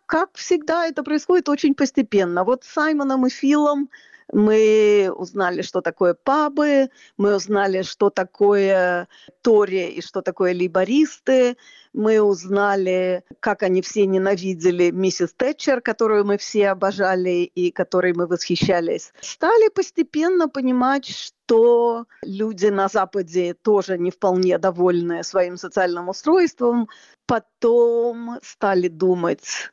Как 0.06 0.30
всегда, 0.34 0.86
это 0.86 1.02
происходит 1.02 1.48
очень 1.48 1.74
постепенно. 1.74 2.44
Вот 2.44 2.64
с 2.64 2.68
Саймоном 2.68 3.26
и 3.26 3.30
Филом 3.30 3.88
мы 4.32 5.12
узнали, 5.14 5.62
что 5.62 5.80
такое 5.80 6.14
пабы, 6.14 6.90
мы 7.16 7.34
узнали, 7.36 7.82
что 7.82 8.10
такое 8.10 9.08
Тори 9.42 9.90
и 9.90 10.02
что 10.02 10.22
такое 10.22 10.52
либористы, 10.52 11.56
мы 11.92 12.20
узнали, 12.20 13.24
как 13.40 13.62
они 13.62 13.82
все 13.82 14.06
ненавидели 14.06 14.90
миссис 14.90 15.32
Тэтчер, 15.36 15.80
которую 15.80 16.24
мы 16.24 16.38
все 16.38 16.68
обожали 16.68 17.44
и 17.44 17.72
которой 17.72 18.12
мы 18.12 18.26
восхищались. 18.26 19.12
Стали 19.20 19.68
постепенно 19.68 20.48
понимать, 20.48 21.06
что 21.06 22.06
люди 22.22 22.66
на 22.66 22.88
Западе 22.88 23.54
тоже 23.54 23.98
не 23.98 24.10
вполне 24.10 24.58
довольны 24.58 25.24
своим 25.24 25.56
социальным 25.56 26.08
устройством. 26.08 26.88
Потом 27.26 28.38
стали 28.42 28.88
думать 28.88 29.72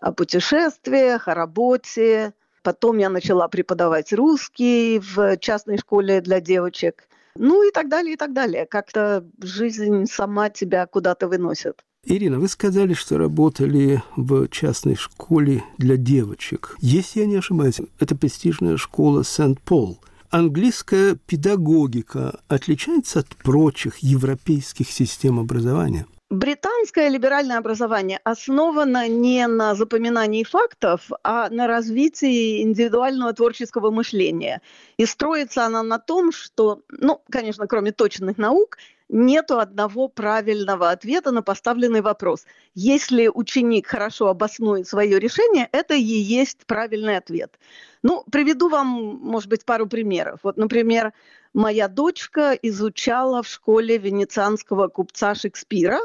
о 0.00 0.12
путешествиях, 0.12 1.28
о 1.28 1.34
работе, 1.34 2.34
Потом 2.64 2.96
я 2.96 3.10
начала 3.10 3.46
преподавать 3.46 4.12
русский 4.14 4.98
в 4.98 5.36
частной 5.36 5.76
школе 5.76 6.22
для 6.22 6.40
девочек. 6.40 7.06
Ну 7.36 7.68
и 7.68 7.70
так 7.70 7.90
далее, 7.90 8.14
и 8.14 8.16
так 8.16 8.32
далее. 8.32 8.64
Как-то 8.64 9.22
жизнь 9.42 10.06
сама 10.06 10.48
тебя 10.48 10.86
куда-то 10.86 11.28
выносит. 11.28 11.84
Ирина, 12.06 12.38
вы 12.38 12.48
сказали, 12.48 12.94
что 12.94 13.18
работали 13.18 14.02
в 14.16 14.48
частной 14.48 14.94
школе 14.94 15.62
для 15.76 15.98
девочек. 15.98 16.76
Если 16.80 17.20
я 17.20 17.26
не 17.26 17.36
ошибаюсь, 17.36 17.80
это 18.00 18.16
престижная 18.16 18.78
школа 18.78 19.24
Сент-Пол. 19.24 19.98
Английская 20.30 21.16
педагогика 21.26 22.40
отличается 22.48 23.20
от 23.20 23.28
прочих 23.28 23.98
европейских 23.98 24.90
систем 24.90 25.38
образования? 25.38 26.06
Британское 26.30 27.08
либеральное 27.10 27.58
образование 27.58 28.18
основано 28.24 29.08
не 29.08 29.46
на 29.46 29.74
запоминании 29.74 30.42
фактов, 30.42 31.10
а 31.22 31.50
на 31.50 31.66
развитии 31.66 32.62
индивидуального 32.62 33.32
творческого 33.34 33.90
мышления. 33.90 34.62
И 34.96 35.04
строится 35.04 35.66
она 35.66 35.82
на 35.82 35.98
том, 35.98 36.32
что, 36.32 36.80
ну, 36.88 37.20
конечно, 37.30 37.66
кроме 37.66 37.92
точных 37.92 38.38
наук, 38.38 38.78
нет 39.10 39.50
одного 39.50 40.08
правильного 40.08 40.90
ответа 40.90 41.30
на 41.30 41.42
поставленный 41.42 42.00
вопрос. 42.00 42.46
Если 42.74 43.28
ученик 43.28 43.86
хорошо 43.86 44.28
обоснует 44.28 44.88
свое 44.88 45.18
решение, 45.20 45.68
это 45.72 45.94
и 45.94 46.02
есть 46.02 46.64
правильный 46.66 47.18
ответ. 47.18 47.58
Ну, 48.02 48.24
приведу 48.32 48.70
вам, 48.70 48.88
может 48.88 49.50
быть, 49.50 49.66
пару 49.66 49.86
примеров. 49.86 50.40
Вот, 50.42 50.56
например, 50.56 51.12
моя 51.54 51.88
дочка 51.88 52.52
изучала 52.60 53.42
в 53.42 53.48
школе 53.48 53.96
венецианского 53.96 54.88
купца 54.88 55.34
Шекспира, 55.34 56.00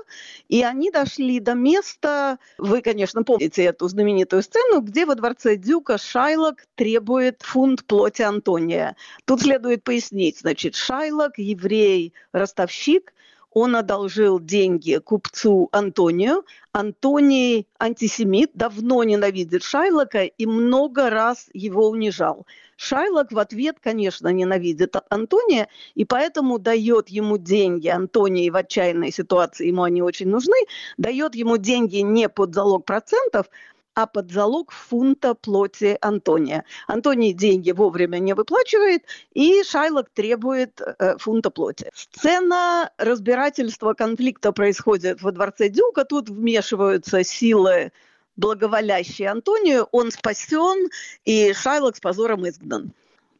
и 0.48 0.64
они 0.64 0.92
дошли 0.92 1.40
до 1.40 1.56
места, 1.56 2.38
вы, 2.58 2.82
конечно, 2.82 3.24
помните 3.24 3.64
эту 3.64 3.88
знаменитую 3.88 4.44
сцену, 4.44 4.82
где 4.82 5.06
во 5.06 5.16
дворце 5.16 5.58
Дюка 5.58 5.98
Шайлок 5.98 6.66
требует 6.76 7.42
фунт 7.42 7.84
плоти 7.86 8.22
Антония. 8.22 8.96
Тут 9.26 9.42
следует 9.42 9.84
пояснить, 9.84 10.40
значит, 10.40 10.76
Шайлок, 10.76 11.38
еврей, 11.38 12.14
ростовщик, 12.32 13.14
он 13.52 13.76
одолжил 13.76 14.40
деньги 14.40 15.00
купцу 15.00 15.70
Антонию. 15.72 16.46
Антоний 16.72 17.68
антисемит, 17.80 18.52
давно 18.54 19.04
ненавидит 19.04 19.64
Шайлока 19.64 20.24
и 20.24 20.46
много 20.46 21.10
раз 21.10 21.50
его 21.54 21.90
унижал. 21.90 22.46
Шайлок 22.80 23.34
в 23.34 23.40
ответ, 23.40 23.76
конечно, 23.82 24.30
ненавидит 24.30 24.96
Антония, 25.10 25.68
и 25.96 26.06
поэтому 26.06 26.60
дает 26.60 27.10
ему 27.10 27.38
деньги. 27.38 27.90
Антонии 27.90 28.50
в 28.50 28.56
отчаянной 28.56 29.12
ситуации, 29.12 29.68
ему 29.68 29.84
они 29.84 30.02
очень 30.02 30.30
нужны, 30.30 30.56
дает 30.98 31.36
ему 31.36 31.58
деньги 31.58 31.98
не 31.98 32.30
под 32.30 32.54
залог 32.54 32.86
процентов, 32.86 33.48
а 33.96 34.08
под 34.08 34.32
залог 34.32 34.72
фунта 34.72 35.36
плоти 35.36 35.98
Антония. 36.00 36.64
Антоний 36.88 37.34
деньги 37.34 37.72
вовремя 37.72 38.18
не 38.20 38.34
выплачивает, 38.34 39.04
и 39.34 39.62
Шайлок 39.64 40.10
требует 40.12 40.80
э, 40.80 41.18
фунта 41.18 41.50
плоти. 41.50 41.92
Сцена 41.94 42.92
разбирательства 42.98 43.94
конфликта 43.94 44.54
происходит 44.54 45.22
во 45.22 45.34
дворце 45.34 45.68
Дюка. 45.68 46.06
Тут 46.06 46.30
вмешиваются 46.30 47.26
силы 47.26 47.92
благоволящие 48.40 49.30
Антонию. 49.30 49.88
Он 49.92 50.12
спасен, 50.12 50.90
и 51.26 51.54
Шайлок 51.54 51.98
с 51.98 52.00
позором 52.00 52.48
изгнан. 52.48 52.94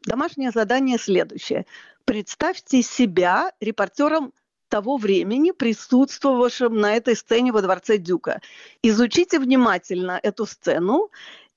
Домашнее 0.04 0.50
задание 0.50 0.98
следующее. 0.98 1.66
Представьте 2.04 2.82
себя 2.82 3.52
репортером 3.60 4.32
того 4.68 4.96
времени, 4.98 5.50
присутствовавшим 5.50 6.78
на 6.78 6.96
этой 6.96 7.16
сцене 7.16 7.52
во 7.52 7.60
дворце 7.60 7.98
Дюка. 7.98 8.40
Изучите 8.82 9.38
внимательно 9.38 10.18
эту 10.22 10.46
сцену 10.46 11.10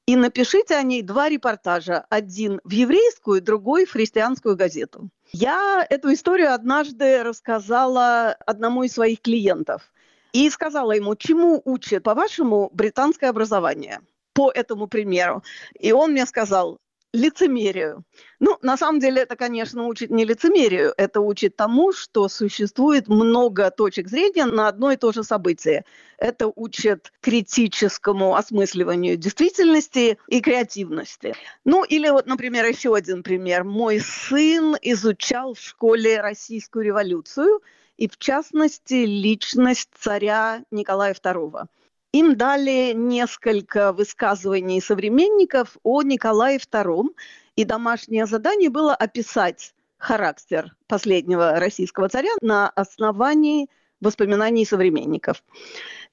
и 0.05 0.15
напишите 0.15 0.75
о 0.75 0.83
ней 0.83 1.01
два 1.01 1.29
репортажа. 1.29 2.05
Один 2.09 2.59
в 2.63 2.71
еврейскую, 2.71 3.41
другой 3.41 3.85
в 3.85 3.91
христианскую 3.91 4.57
газету. 4.57 5.09
Я 5.31 5.85
эту 5.89 6.11
историю 6.13 6.53
однажды 6.53 7.23
рассказала 7.23 8.35
одному 8.45 8.83
из 8.83 8.93
своих 8.93 9.21
клиентов 9.21 9.92
и 10.33 10.49
сказала 10.49 10.91
ему, 10.91 11.15
чему 11.15 11.61
учит, 11.63 12.03
по-вашему, 12.03 12.69
британское 12.73 13.29
образование 13.29 14.01
по 14.33 14.51
этому 14.51 14.87
примеру. 14.87 15.43
И 15.79 15.91
он 15.91 16.11
мне 16.11 16.25
сказал, 16.25 16.79
лицемерию. 17.13 18.03
Ну, 18.39 18.57
на 18.63 18.75
самом 18.75 18.99
деле, 18.99 19.21
это, 19.21 19.35
конечно, 19.35 19.85
учит 19.85 20.09
не 20.09 20.25
лицемерию, 20.25 20.93
это 20.97 21.21
учит 21.21 21.55
тому, 21.55 21.93
что 21.93 22.27
существует 22.27 23.07
много 23.07 23.69
точек 23.69 24.09
зрения 24.09 24.45
на 24.45 24.67
одно 24.67 24.91
и 24.91 24.97
то 24.97 25.11
же 25.11 25.23
событие. 25.23 25.85
Это 26.17 26.51
учит 26.55 27.13
критическому 27.21 28.35
осмысливанию 28.35 29.15
действительности 29.15 30.17
и 30.27 30.41
креативности. 30.41 31.35
Ну, 31.63 31.83
или 31.83 32.09
вот, 32.09 32.25
например, 32.25 32.65
еще 32.65 32.95
один 32.95 33.21
пример. 33.21 33.63
Мой 33.63 33.99
сын 33.99 34.75
изучал 34.81 35.53
в 35.53 35.59
школе 35.59 36.19
российскую 36.19 36.83
революцию, 36.83 37.61
и, 37.97 38.07
в 38.07 38.17
частности, 38.17 39.05
личность 39.05 39.89
царя 39.97 40.63
Николая 40.71 41.13
II. 41.13 41.65
Им 42.13 42.35
дали 42.35 42.93
несколько 42.93 43.91
высказываний 43.91 44.81
современников 44.81 45.77
о 45.83 46.01
Николае 46.03 46.57
II, 46.57 47.09
и 47.55 47.63
домашнее 47.65 48.25
задание 48.25 48.69
было 48.69 48.93
описать 48.95 49.73
характер 49.97 50.75
последнего 50.87 51.59
российского 51.59 52.09
царя 52.09 52.31
на 52.41 52.69
основании 52.69 53.69
воспоминаний 54.01 54.65
современников. 54.65 55.43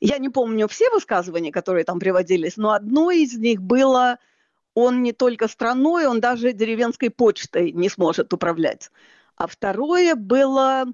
Я 0.00 0.18
не 0.18 0.28
помню 0.28 0.68
все 0.68 0.88
высказывания, 0.90 1.50
которые 1.50 1.84
там 1.84 1.98
приводились, 1.98 2.56
но 2.56 2.70
одно 2.70 3.10
из 3.10 3.36
них 3.36 3.60
было 3.60 4.18
он 4.74 5.02
не 5.02 5.12
только 5.12 5.48
страной, 5.48 6.06
он 6.06 6.20
даже 6.20 6.52
деревенской 6.52 7.10
почтой 7.10 7.72
не 7.72 7.88
сможет 7.88 8.32
управлять. 8.32 8.90
А 9.36 9.46
второе 9.46 10.14
было 10.14 10.84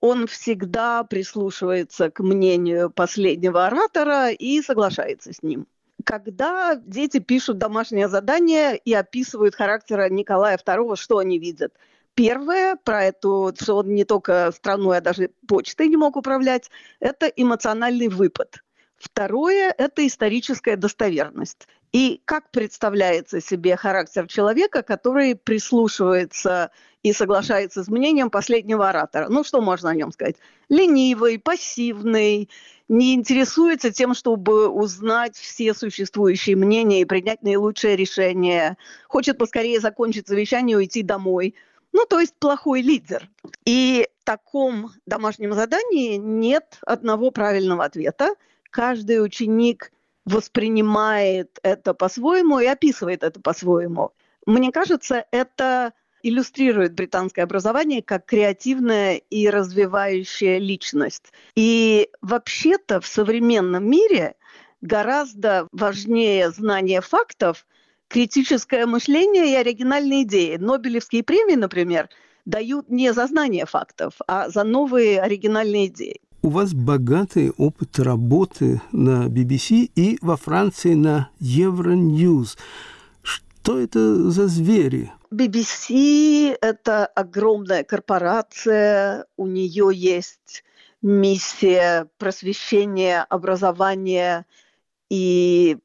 он 0.00 0.26
всегда 0.26 1.04
прислушивается 1.04 2.10
к 2.10 2.20
мнению 2.20 2.90
последнего 2.90 3.66
оратора 3.66 4.30
и 4.30 4.62
соглашается 4.62 5.32
с 5.32 5.42
ним. 5.42 5.66
Когда 6.04 6.76
дети 6.76 7.18
пишут 7.18 7.58
домашнее 7.58 8.08
задание 8.08 8.76
и 8.76 8.94
описывают 8.94 9.54
характер 9.54 10.10
Николая 10.10 10.56
II, 10.56 10.96
что 10.96 11.18
они 11.18 11.38
видят? 11.38 11.74
Первое, 12.14 12.76
про 12.76 13.04
это, 13.04 13.52
что 13.60 13.76
он 13.76 13.94
не 13.94 14.04
только 14.04 14.50
страной, 14.52 14.98
а 14.98 15.00
даже 15.00 15.30
почтой 15.46 15.88
не 15.88 15.96
мог 15.96 16.16
управлять, 16.16 16.70
это 17.00 17.26
эмоциональный 17.26 18.08
выпад. 18.08 18.62
Второе– 18.96 19.72
это 19.78 20.06
историческая 20.06 20.76
достоверность. 20.76 21.68
И 21.92 22.20
как 22.24 22.50
представляется 22.50 23.40
себе 23.40 23.76
характер 23.76 24.26
человека, 24.26 24.82
который 24.82 25.36
прислушивается 25.36 26.70
и 27.08 27.12
соглашается 27.12 27.82
с 27.82 27.88
мнением 27.88 28.30
последнего 28.30 28.88
оратора? 28.88 29.28
Ну, 29.28 29.44
что 29.44 29.60
можно 29.60 29.90
о 29.90 29.94
нем 29.94 30.12
сказать? 30.12 30.36
Ленивый, 30.68 31.38
пассивный, 31.38 32.48
не 32.88 33.14
интересуется 33.14 33.90
тем, 33.90 34.14
чтобы 34.14 34.68
узнать 34.68 35.36
все 35.36 35.74
существующие 35.74 36.56
мнения 36.56 37.00
и 37.00 37.04
принять 37.04 37.42
наилучшее 37.42 37.96
решение, 37.96 38.76
хочет 39.08 39.38
поскорее 39.38 39.80
закончить 39.80 40.28
совещание 40.28 40.74
и 40.74 40.78
уйти 40.78 41.02
домой. 41.02 41.54
Ну, 41.92 42.06
то 42.06 42.20
есть 42.20 42.34
плохой 42.38 42.82
лидер. 42.82 43.28
И 43.64 44.08
в 44.20 44.24
таком 44.24 44.90
домашнем 45.06 45.52
задании 45.54 46.16
нет 46.16 46.78
одного 46.82 47.30
правильного 47.30 47.84
ответа. 47.84 48.34
Каждый 48.70 49.22
ученик– 49.24 49.92
воспринимает 50.28 51.58
это 51.62 51.94
по-своему 51.94 52.60
и 52.60 52.66
описывает 52.66 53.22
это 53.22 53.40
по-своему. 53.40 54.12
Мне 54.46 54.72
кажется, 54.72 55.24
это 55.30 55.92
иллюстрирует 56.22 56.94
британское 56.94 57.44
образование 57.44 58.02
как 58.02 58.26
креативная 58.26 59.16
и 59.16 59.48
развивающая 59.48 60.58
личность. 60.58 61.32
И 61.54 62.08
вообще-то 62.20 63.00
в 63.00 63.06
современном 63.06 63.88
мире 63.88 64.34
гораздо 64.80 65.66
важнее 65.72 66.50
знание 66.50 67.00
фактов, 67.00 67.66
критическое 68.08 68.86
мышление 68.86 69.52
и 69.52 69.54
оригинальные 69.54 70.22
идеи. 70.22 70.56
Нобелевские 70.56 71.22
премии, 71.22 71.56
например, 71.56 72.08
дают 72.44 72.88
не 72.88 73.12
за 73.12 73.26
знание 73.26 73.66
фактов, 73.66 74.14
а 74.26 74.48
за 74.48 74.64
новые 74.64 75.20
оригинальные 75.20 75.88
идеи. 75.88 76.20
У 76.40 76.50
вас 76.50 76.72
богатый 76.72 77.50
опыт 77.50 77.98
работы 77.98 78.80
на 78.92 79.26
BBC 79.26 79.90
и 79.94 80.18
во 80.22 80.36
Франции 80.36 80.94
на 80.94 81.30
Euronews. 81.40 82.56
Что 83.22 83.78
это 83.78 84.30
за 84.30 84.46
звери? 84.46 85.12
BBC– 85.30 86.56
это 86.60 87.06
огромная 87.06 87.84
корпорация, 87.84 89.26
у 89.36 89.46
нее 89.46 89.90
есть 89.92 90.64
миссия 91.02 92.08
просвещения, 92.18 93.22
образования 93.28 94.46
и 95.10 95.78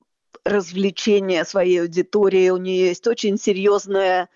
развлечения 0.44 1.46
своей 1.46 1.82
аудитории. 1.82 2.50
У 2.50 2.58
нее 2.58 2.88
есть 2.88 3.08
очень 3.08 3.38
серьезная 3.38 4.30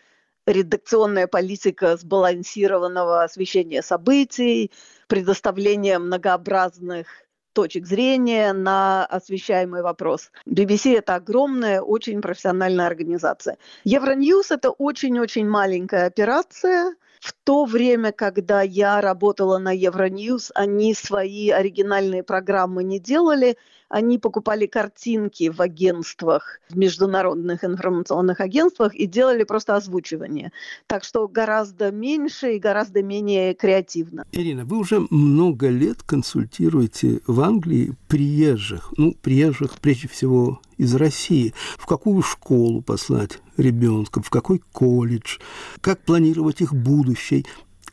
редакционная 0.45 1.27
политика 1.27 1.97
сбалансированного 1.97 3.23
освещения 3.23 3.81
событий, 3.81 4.71
предоставление 5.07 5.99
многообразных 5.99 7.07
точек 7.57 7.87
зрения 7.87 8.53
на 8.53 9.03
освещаемый 9.07 9.81
вопрос. 9.81 10.29
BBC– 10.45 10.95
это 10.99 11.15
огромная, 11.15 11.81
очень 11.81 12.21
профессиональная 12.21 12.85
организация. 12.85 13.57
Евроньюз– 13.83 14.51
это 14.51 14.69
очень-очень 14.69 15.49
маленькая 15.49 16.05
операция. 16.05 16.93
В 17.27 17.33
то 17.43 17.65
время, 17.65 18.13
когда 18.13 18.61
я 18.61 19.01
работала 19.01 19.57
на 19.57 19.73
Евроньюз, 19.75 20.53
они 20.55 20.93
свои 20.93 21.49
оригинальные 21.49 22.23
программы 22.23 22.85
не 22.85 23.01
делали– 23.01 23.57
они 23.89 24.17
покупали 24.17 24.65
картинки 24.65 25.49
в 25.49 25.61
агентствах, 25.61 26.59
в 26.69 26.77
международных 26.77 27.63
информационных 27.63 28.41
агентствах 28.41 28.93
и 28.93 29.05
делали 29.05 29.43
просто 29.43 29.75
озвучивание. 29.75 30.51
Так 30.87 31.03
что 31.03 31.27
гораздо 31.27 31.91
меньше 31.91 32.55
и 32.55 32.59
гораздо 32.59 33.01
менее 33.01 33.53
креативно. 33.53 34.25
Ирина, 34.31 34.65
вы 34.65 34.77
уже 34.77 35.05
много 35.09 35.69
лет 35.69 36.03
консультируете 36.03 37.21
в 37.27 37.39
Англии 37.41 37.93
приезжих, 38.07 38.93
ну, 38.97 39.13
приезжих 39.13 39.79
прежде 39.79 40.07
всего 40.07 40.59
из 40.77 40.95
России, 40.95 41.53
в 41.77 41.85
какую 41.85 42.21
школу 42.21 42.81
послать 42.81 43.39
ребенка, 43.57 44.21
в 44.21 44.29
какой 44.29 44.59
колледж, 44.59 45.39
как 45.81 45.99
планировать 45.99 46.61
их 46.61 46.73
будущее. 46.73 47.43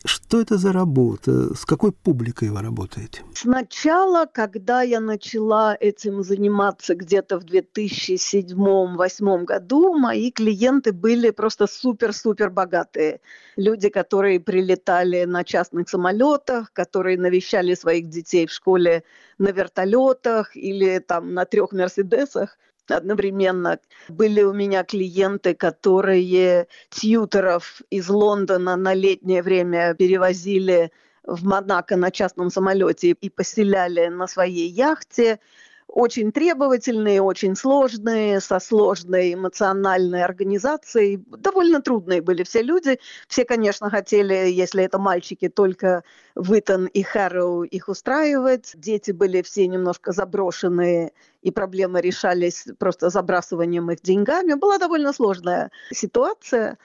Что 0.05 0.39
это 0.39 0.57
за 0.57 0.71
работа? 0.71 1.53
С 1.55 1.65
какой 1.65 1.91
публикой 1.91 2.49
вы 2.49 2.61
работаете? 2.61 3.23
Сначала, 3.33 4.27
когда 4.31 4.83
я 4.83 4.99
начала 4.99 5.75
этим 5.79 6.21
заниматься 6.21 6.93
где-то 6.93 7.39
в 7.39 7.45
2007-2008 7.45 9.45
году, 9.45 9.97
мои 9.97 10.29
клиенты 10.29 10.93
были 10.93 11.31
просто 11.31 11.65
супер-супер 11.65 12.51
богатые. 12.51 13.19
Люди, 13.55 13.89
которые 13.89 14.39
прилетали 14.39 15.23
на 15.23 15.43
частных 15.43 15.89
самолетах, 15.89 16.71
которые 16.71 17.17
навещали 17.17 17.73
своих 17.73 18.07
детей 18.07 18.45
в 18.45 18.51
школе 18.51 19.03
на 19.39 19.49
вертолетах 19.49 20.55
или 20.55 20.99
там 20.99 21.33
на 21.33 21.45
трех 21.45 21.71
Мерседесах 21.71 22.59
одновременно. 22.91 23.79
Были 24.09 24.41
у 24.41 24.53
меня 24.53 24.83
клиенты, 24.83 25.53
которые 25.53 26.67
тьютеров 26.89 27.81
из 27.89 28.09
Лондона 28.09 28.75
на 28.75 28.93
летнее 28.93 29.41
время 29.41 29.93
перевозили 29.93 30.91
в 31.23 31.43
Монако 31.43 31.95
на 31.95 32.11
частном 32.11 32.49
самолете 32.49 33.09
и 33.09 33.29
поселяли 33.29 34.07
на 34.07 34.27
своей 34.27 34.69
яхте 34.69 35.39
очень 35.87 36.31
требовательные, 36.31 37.21
очень 37.21 37.55
сложные, 37.55 38.39
со 38.41 38.59
сложной 38.59 39.33
эмоциональной 39.33 40.23
организацией. 40.23 41.23
Довольно 41.27 41.81
трудные 41.81 42.21
были 42.21 42.43
все 42.43 42.61
люди. 42.61 42.99
Все, 43.27 43.45
конечно, 43.45 43.89
хотели, 43.89 44.33
если 44.49 44.83
это 44.83 44.97
мальчики, 44.97 45.47
только 45.47 46.03
Витон 46.35 46.87
и 46.87 47.01
Хэрроу 47.01 47.63
их 47.63 47.87
устраивать. 47.87 48.71
Дети 48.75 49.11
были 49.11 49.41
все 49.41 49.67
немножко 49.67 50.11
заброшенные, 50.11 51.13
и 51.41 51.51
проблемы 51.51 52.01
решались 52.01 52.65
просто 52.79 53.09
забрасыванием 53.09 53.89
их 53.91 54.01
деньгами. 54.01 54.53
Была 54.53 54.79
довольно 54.79 55.13
сложная 55.13 55.71
ситуация. 55.91 56.77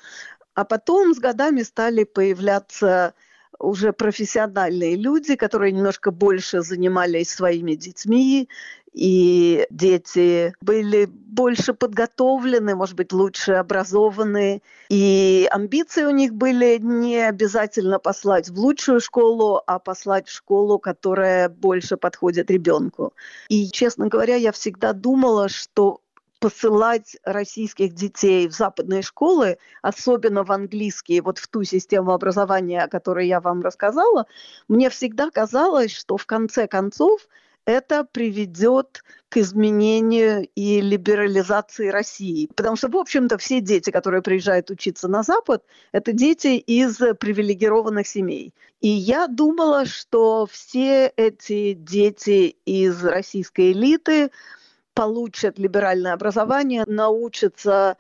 А 0.54 0.64
потом 0.64 1.14
с 1.14 1.18
годами 1.18 1.62
стали 1.62 2.04
появляться 2.04 3.14
уже 3.60 3.92
профессиональные 3.92 4.96
люди, 4.96 5.36
которые 5.36 5.72
немножко 5.72 6.10
больше 6.10 6.62
занимались 6.62 7.30
своими 7.30 7.74
детьми, 7.74 8.48
и 8.92 9.66
дети 9.70 10.52
были 10.60 11.06
больше 11.06 11.74
подготовлены, 11.74 12.74
может 12.74 12.96
быть, 12.96 13.12
лучше 13.12 13.52
образованы, 13.52 14.62
и 14.88 15.46
амбиции 15.50 16.04
у 16.04 16.10
них 16.10 16.34
были 16.34 16.78
не 16.80 17.18
обязательно 17.28 18.00
послать 18.00 18.48
в 18.48 18.58
лучшую 18.58 19.00
школу, 19.00 19.62
а 19.66 19.78
послать 19.78 20.26
в 20.28 20.32
школу, 20.32 20.78
которая 20.80 21.48
больше 21.48 21.96
подходит 21.96 22.50
ребенку. 22.50 23.12
И, 23.48 23.70
честно 23.70 24.08
говоря, 24.08 24.34
я 24.34 24.50
всегда 24.50 24.92
думала, 24.92 25.48
что 25.48 26.00
посылать 26.40 27.16
российских 27.22 27.94
детей 27.94 28.48
в 28.48 28.52
западные 28.52 29.02
школы, 29.02 29.58
особенно 29.82 30.42
в 30.42 30.50
английские, 30.50 31.22
вот 31.22 31.38
в 31.38 31.46
ту 31.48 31.62
систему 31.64 32.12
образования, 32.12 32.82
о 32.82 32.88
которой 32.88 33.28
я 33.28 33.40
вам 33.40 33.60
рассказала, 33.60 34.26
мне 34.66 34.90
всегда 34.90 35.30
казалось, 35.30 35.94
что 35.94 36.16
в 36.16 36.26
конце 36.26 36.66
концов 36.66 37.28
это 37.66 38.04
приведет 38.10 39.04
к 39.28 39.36
изменению 39.36 40.48
и 40.54 40.80
либерализации 40.80 41.88
России. 41.88 42.48
Потому 42.56 42.76
что, 42.76 42.88
в 42.88 42.96
общем-то, 42.96 43.38
все 43.38 43.60
дети, 43.60 43.90
которые 43.90 44.22
приезжают 44.22 44.70
учиться 44.70 45.06
на 45.08 45.22
Запад, 45.22 45.62
это 45.92 46.12
дети 46.12 46.56
из 46.56 46.96
привилегированных 46.96 48.08
семей. 48.08 48.54
И 48.80 48.88
я 48.88 49.26
думала, 49.26 49.84
что 49.84 50.48
все 50.50 51.12
эти 51.16 51.74
дети 51.74 52.56
из 52.64 53.04
российской 53.04 53.72
элиты 53.72 54.30
получат 55.00 55.58
либеральное 55.58 56.12
образование, 56.12 56.84
научатся 56.86 57.96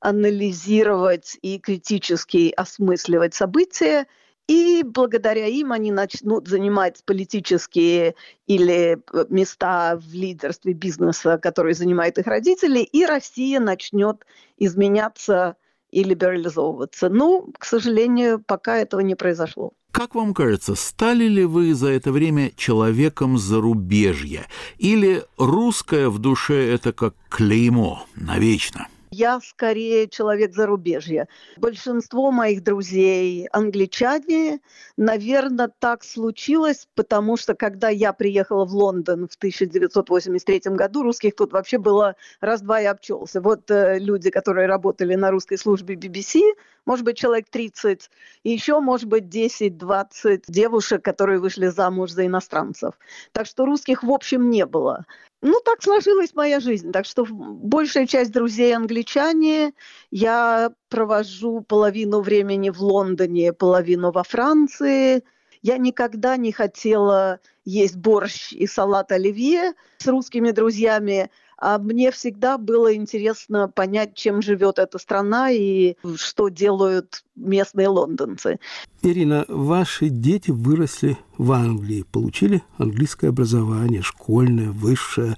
анализировать 0.00 1.36
и 1.42 1.58
критически 1.58 2.50
осмысливать 2.56 3.34
события, 3.34 4.06
и 4.48 4.82
благодаря 4.82 5.44
им 5.48 5.70
они 5.70 5.92
начнут 5.92 6.48
занимать 6.48 7.04
политические 7.04 8.14
или 8.46 8.96
э, 8.96 9.26
места 9.28 9.98
в 9.98 10.14
лидерстве 10.14 10.72
бизнеса, 10.72 11.36
которые 11.36 11.74
занимают 11.74 12.16
их 12.16 12.26
родители, 12.26 12.78
и 12.78 13.04
Россия 13.04 13.60
начнет 13.60 14.24
изменяться 14.56 15.56
и 15.90 16.02
либерализовываться. 16.02 17.10
Ну, 17.10 17.52
к 17.58 17.66
сожалению, 17.66 18.42
пока 18.42 18.78
этого 18.78 19.00
не 19.00 19.14
произошло. 19.14 19.74
Как 19.92 20.14
вам 20.14 20.34
кажется, 20.34 20.76
стали 20.76 21.24
ли 21.24 21.44
вы 21.44 21.74
за 21.74 21.88
это 21.88 22.12
время 22.12 22.52
человеком 22.56 23.38
зарубежья? 23.38 24.46
Или 24.78 25.24
русское 25.36 26.08
в 26.08 26.18
душе 26.18 26.72
это 26.72 26.92
как 26.92 27.14
клеймо 27.28 28.04
навечно? 28.14 28.86
Я 29.12 29.40
скорее 29.40 30.08
человек 30.08 30.54
зарубежья. 30.54 31.26
Большинство 31.56 32.30
моих 32.30 32.62
друзей 32.62 33.48
англичане. 33.48 34.60
Наверное, 34.96 35.68
так 35.80 36.04
случилось, 36.04 36.86
потому 36.94 37.36
что 37.36 37.54
когда 37.54 37.88
я 37.88 38.12
приехала 38.12 38.64
в 38.64 38.72
Лондон 38.72 39.26
в 39.26 39.34
1983 39.34 40.60
году, 40.76 41.02
русских 41.02 41.34
тут 41.34 41.52
вообще 41.52 41.78
было 41.78 42.14
раз-два 42.40 42.80
и 42.80 42.84
обчелся. 42.84 43.40
Вот 43.40 43.68
э, 43.72 43.98
люди, 43.98 44.30
которые 44.30 44.68
работали 44.68 45.16
на 45.16 45.32
русской 45.32 45.58
службе 45.58 45.96
BBC, 45.96 46.42
может 46.86 47.04
быть, 47.04 47.18
человек 47.18 47.46
30, 47.50 48.10
и 48.42 48.50
еще, 48.50 48.80
может 48.80 49.06
быть, 49.06 49.24
10-20 49.24 50.44
девушек, 50.48 51.04
которые 51.04 51.38
вышли 51.38 51.68
замуж 51.68 52.10
за 52.10 52.26
иностранцев. 52.26 52.94
Так 53.32 53.46
что 53.46 53.66
русских, 53.66 54.02
в 54.02 54.10
общем, 54.10 54.50
не 54.50 54.66
было. 54.66 55.06
Ну, 55.42 55.60
так 55.64 55.82
сложилась 55.82 56.34
моя 56.34 56.60
жизнь. 56.60 56.92
Так 56.92 57.06
что 57.06 57.24
большая 57.26 58.06
часть 58.06 58.32
друзей 58.32 58.74
англичане. 58.76 59.72
Я 60.10 60.72
провожу 60.88 61.62
половину 61.62 62.20
времени 62.20 62.70
в 62.70 62.80
Лондоне, 62.80 63.52
половину 63.52 64.12
во 64.12 64.22
Франции. 64.22 65.24
Я 65.62 65.78
никогда 65.78 66.36
не 66.36 66.52
хотела 66.52 67.40
есть 67.64 67.96
борщ 67.96 68.52
и 68.52 68.66
салат 68.66 69.12
оливье 69.12 69.74
с 69.98 70.06
русскими 70.06 70.50
друзьями, 70.50 71.30
мне 71.60 72.10
всегда 72.10 72.58
было 72.58 72.94
интересно 72.94 73.68
понять, 73.68 74.14
чем 74.14 74.42
живет 74.42 74.78
эта 74.78 74.98
страна 74.98 75.50
и 75.50 75.96
что 76.16 76.48
делают 76.48 77.24
местные 77.36 77.88
лондонцы. 77.88 78.58
Ирина, 79.02 79.44
ваши 79.48 80.08
дети 80.08 80.50
выросли 80.50 81.18
в 81.38 81.52
Англии, 81.52 82.04
получили 82.10 82.62
английское 82.78 83.28
образование, 83.28 84.02
школьное, 84.02 84.70
высшее. 84.70 85.36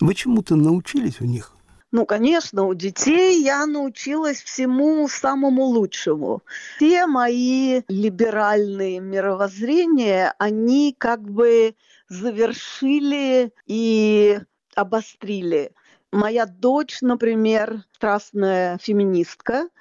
Вы 0.00 0.14
чему-то 0.14 0.56
научились 0.56 1.20
у 1.20 1.24
них? 1.24 1.54
Ну, 1.92 2.06
конечно, 2.06 2.64
у 2.64 2.72
детей 2.74 3.42
я 3.42 3.66
научилась 3.66 4.42
всему 4.42 5.06
самому 5.08 5.64
лучшему. 5.64 6.42
Все 6.76 7.06
мои 7.06 7.82
либеральные 7.86 9.00
мировоззрения, 9.00 10.34
они 10.38 10.94
как 10.96 11.20
бы 11.22 11.74
завершили 12.08 13.52
и 13.66 14.40
обострили. 14.74 15.72
Моя 16.10 16.46
дочь, 16.46 16.98
например, 17.00 17.84
страстная 17.92 18.78
феминистка– 18.78 19.68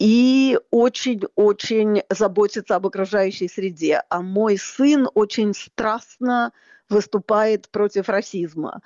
и 0.00 0.58
очень-очень 0.70 2.02
заботится 2.08 2.76
об 2.76 2.86
окружающей 2.86 3.48
среде. 3.48 4.02
А 4.08 4.22
мой 4.22 4.56
сын 4.56 5.06
очень 5.14 5.52
страстно 5.54 6.52
выступает 6.90 7.68
против 7.68 8.08
расизма. 8.08 8.82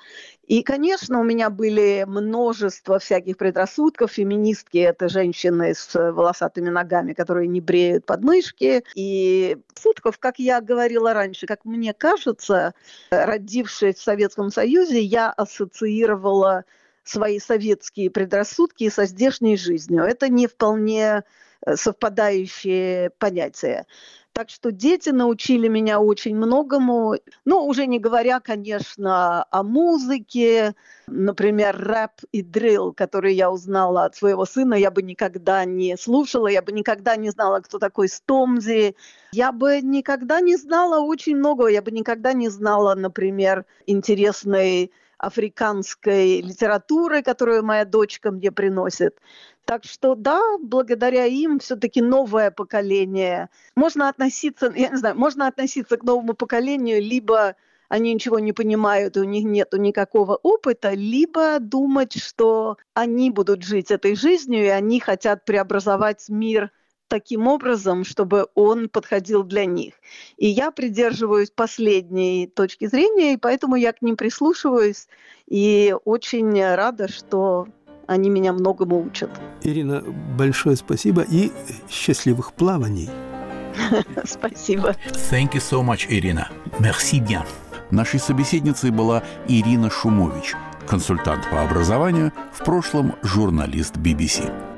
И, 0.47 0.63
конечно, 0.63 1.21
у 1.21 1.25
меня 1.25 1.51
были 1.51 2.05
множество 2.07 2.99
всяких 2.99 3.39
предрассудков. 3.39 4.13
Феминистки– 4.13 4.79
это 4.79 5.09
женщины 5.09 5.75
с 5.75 5.95
волосатыми 5.95 6.69
ногами, 6.69 7.15
которые 7.15 7.49
не 7.49 7.61
бреют 7.61 8.05
подмышки. 8.05 8.85
И 8.95 9.57
сутков, 9.75 10.19
как 10.19 10.39
я 10.39 10.61
говорила 10.61 11.15
раньше, 11.15 11.47
как 11.47 11.65
мне 11.65 11.95
кажется, 11.95 12.75
родившись 13.11 13.97
в 13.97 14.03
Советском 14.03 14.51
Союзе, 14.51 15.01
я 15.01 15.31
ассоциировала 15.31 16.65
свои 17.05 17.39
советские 17.39 18.11
предрассудки 18.11 18.89
со 18.89 19.07
здешней 19.07 19.57
жизнью. 19.57 20.05
Это 20.05 20.29
не 20.29 20.47
вполне 20.47 21.25
совпадающие 21.75 23.11
понятия. 23.19 23.87
Так 24.35 24.51
что 24.51 24.73
дети 24.73 25.11
научили 25.11 25.69
меня 25.69 26.01
очень 26.01 26.35
многому. 26.35 27.15
Ну, 27.45 27.67
уже 27.67 27.87
не 27.87 28.01
говоря, 28.01 28.41
конечно, 28.41 29.45
о 29.45 29.63
музыке. 29.63 30.75
Например, 31.07 31.77
рэп 31.79 32.11
и 32.33 32.43
дрил, 32.43 32.93
который 32.93 33.35
я 33.35 33.53
узнала 33.53 34.07
от 34.07 34.17
своего 34.17 34.45
сына, 34.45 34.75
я 34.75 34.91
бы 34.91 35.03
никогда 35.03 35.65
не 35.65 35.97
слушала, 35.97 36.49
я 36.49 36.63
бы 36.63 36.73
никогда 36.73 37.15
не 37.15 37.31
знала, 37.31 37.61
кто 37.61 37.79
такой 37.79 38.09
Стомзи. 38.09 38.97
Я 39.31 39.53
бы 39.53 39.81
никогда 39.81 40.41
не 40.41 40.57
знала 40.57 41.01
очень 41.01 41.37
многого. 41.37 41.69
Я 41.69 41.81
бы 41.81 41.93
никогда 41.93 42.33
не 42.33 42.49
знала, 42.49 42.97
например, 42.97 43.67
интересной 43.87 44.91
африканской 45.19 46.41
литературы, 46.41 47.23
которую 47.23 47.65
моя 47.65 47.85
дочка 47.85 48.31
мне 48.31 48.51
приносит. 48.53 49.19
Так 49.65 49.85
что 49.85 50.15
да, 50.15 50.41
благодаря 50.61 51.25
им 51.25 51.59
все-таки 51.59 52.03
новое 52.03 52.51
поколение. 52.51 53.49
Можно 53.77 54.09
относиться, 54.09 54.73
я 54.75 54.89
не 54.91 54.97
знаю, 54.97 55.17
можно 55.17 55.47
относиться 55.47 55.97
к 55.97 56.03
новому 56.03 56.35
поколению, 56.35 57.01
либо 57.01 57.57
они 57.89 58.13
ничего 58.13 58.39
не 58.39 58.53
понимают, 58.53 59.17
и 59.17 59.21
у 59.21 59.25
них 59.25 59.45
нет 59.45 59.73
никакого 59.73 60.37
опыта, 60.43 60.91
либо 60.93 61.59
думать, 61.61 62.21
что 62.21 62.77
они 62.93 63.31
будут 63.31 63.63
жить 63.63 63.91
этой 63.91 64.17
жизнью, 64.17 64.65
и 64.65 64.69
они 64.69 65.01
хотят 65.01 65.45
преобразовать 65.45 66.29
мир– 66.29 66.71
таким 67.09 67.47
образом, 67.47 68.05
чтобы 68.05 68.49
он 68.55 68.89
подходил 68.89 69.43
для 69.43 69.65
них. 69.65 69.95
И 70.37 70.47
я 70.47 70.71
придерживаюсь 70.71 71.51
последней 71.51 72.47
точки 72.47 72.87
зрения, 72.87 73.35
и 73.35 73.37
поэтому 73.37 73.77
я 73.77 73.93
к 73.93 74.03
ним 74.03 74.17
прислушиваюсь 74.17 75.09
и 75.47 75.95
очень 76.05 76.63
рада, 76.63 77.09
что 77.09 77.69
они 78.07 78.31
меня 78.31 78.53
многому 78.53 79.03
учат. 79.05 79.31
Ирина, 79.63 80.03
большое 80.37 80.77
спасибо 80.77 81.23
и 81.23 81.53
счастливых 81.89 82.53
плаваний. 82.53 83.09
Спасибо. 84.25 84.95
Thank 85.31 85.55
you 85.55 85.61
so 85.61 85.83
much, 85.83 86.07
Ирина. 86.09 86.49
Merci 86.79 87.19
bien. 87.19 87.45
Нашей 87.91 88.21
собеседницей 88.21 88.91
была 88.91 89.23
Ирина 89.49 89.91
Шумович, 89.91 90.55
консультант 90.87 91.49
по 91.51 91.63
образованию, 91.63 92.33
в 92.53 92.65
прошлом 92.65 93.15
журналист 93.23 93.97
BBC. 93.97 94.74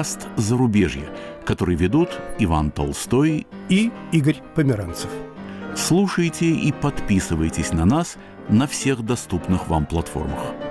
Подкаст 0.00 0.28
«Зарубежье», 0.38 1.10
который 1.44 1.74
ведут 1.74 2.08
Иван 2.38 2.70
Толстой 2.70 3.46
и 3.68 3.90
Игорь 4.12 4.40
Померанцев. 4.54 5.10
Слушайте 5.76 6.46
и 6.46 6.72
подписывайтесь 6.72 7.72
на 7.72 7.84
нас 7.84 8.16
на 8.48 8.66
всех 8.66 9.04
доступных 9.04 9.68
вам 9.68 9.84
платформах. 9.84 10.69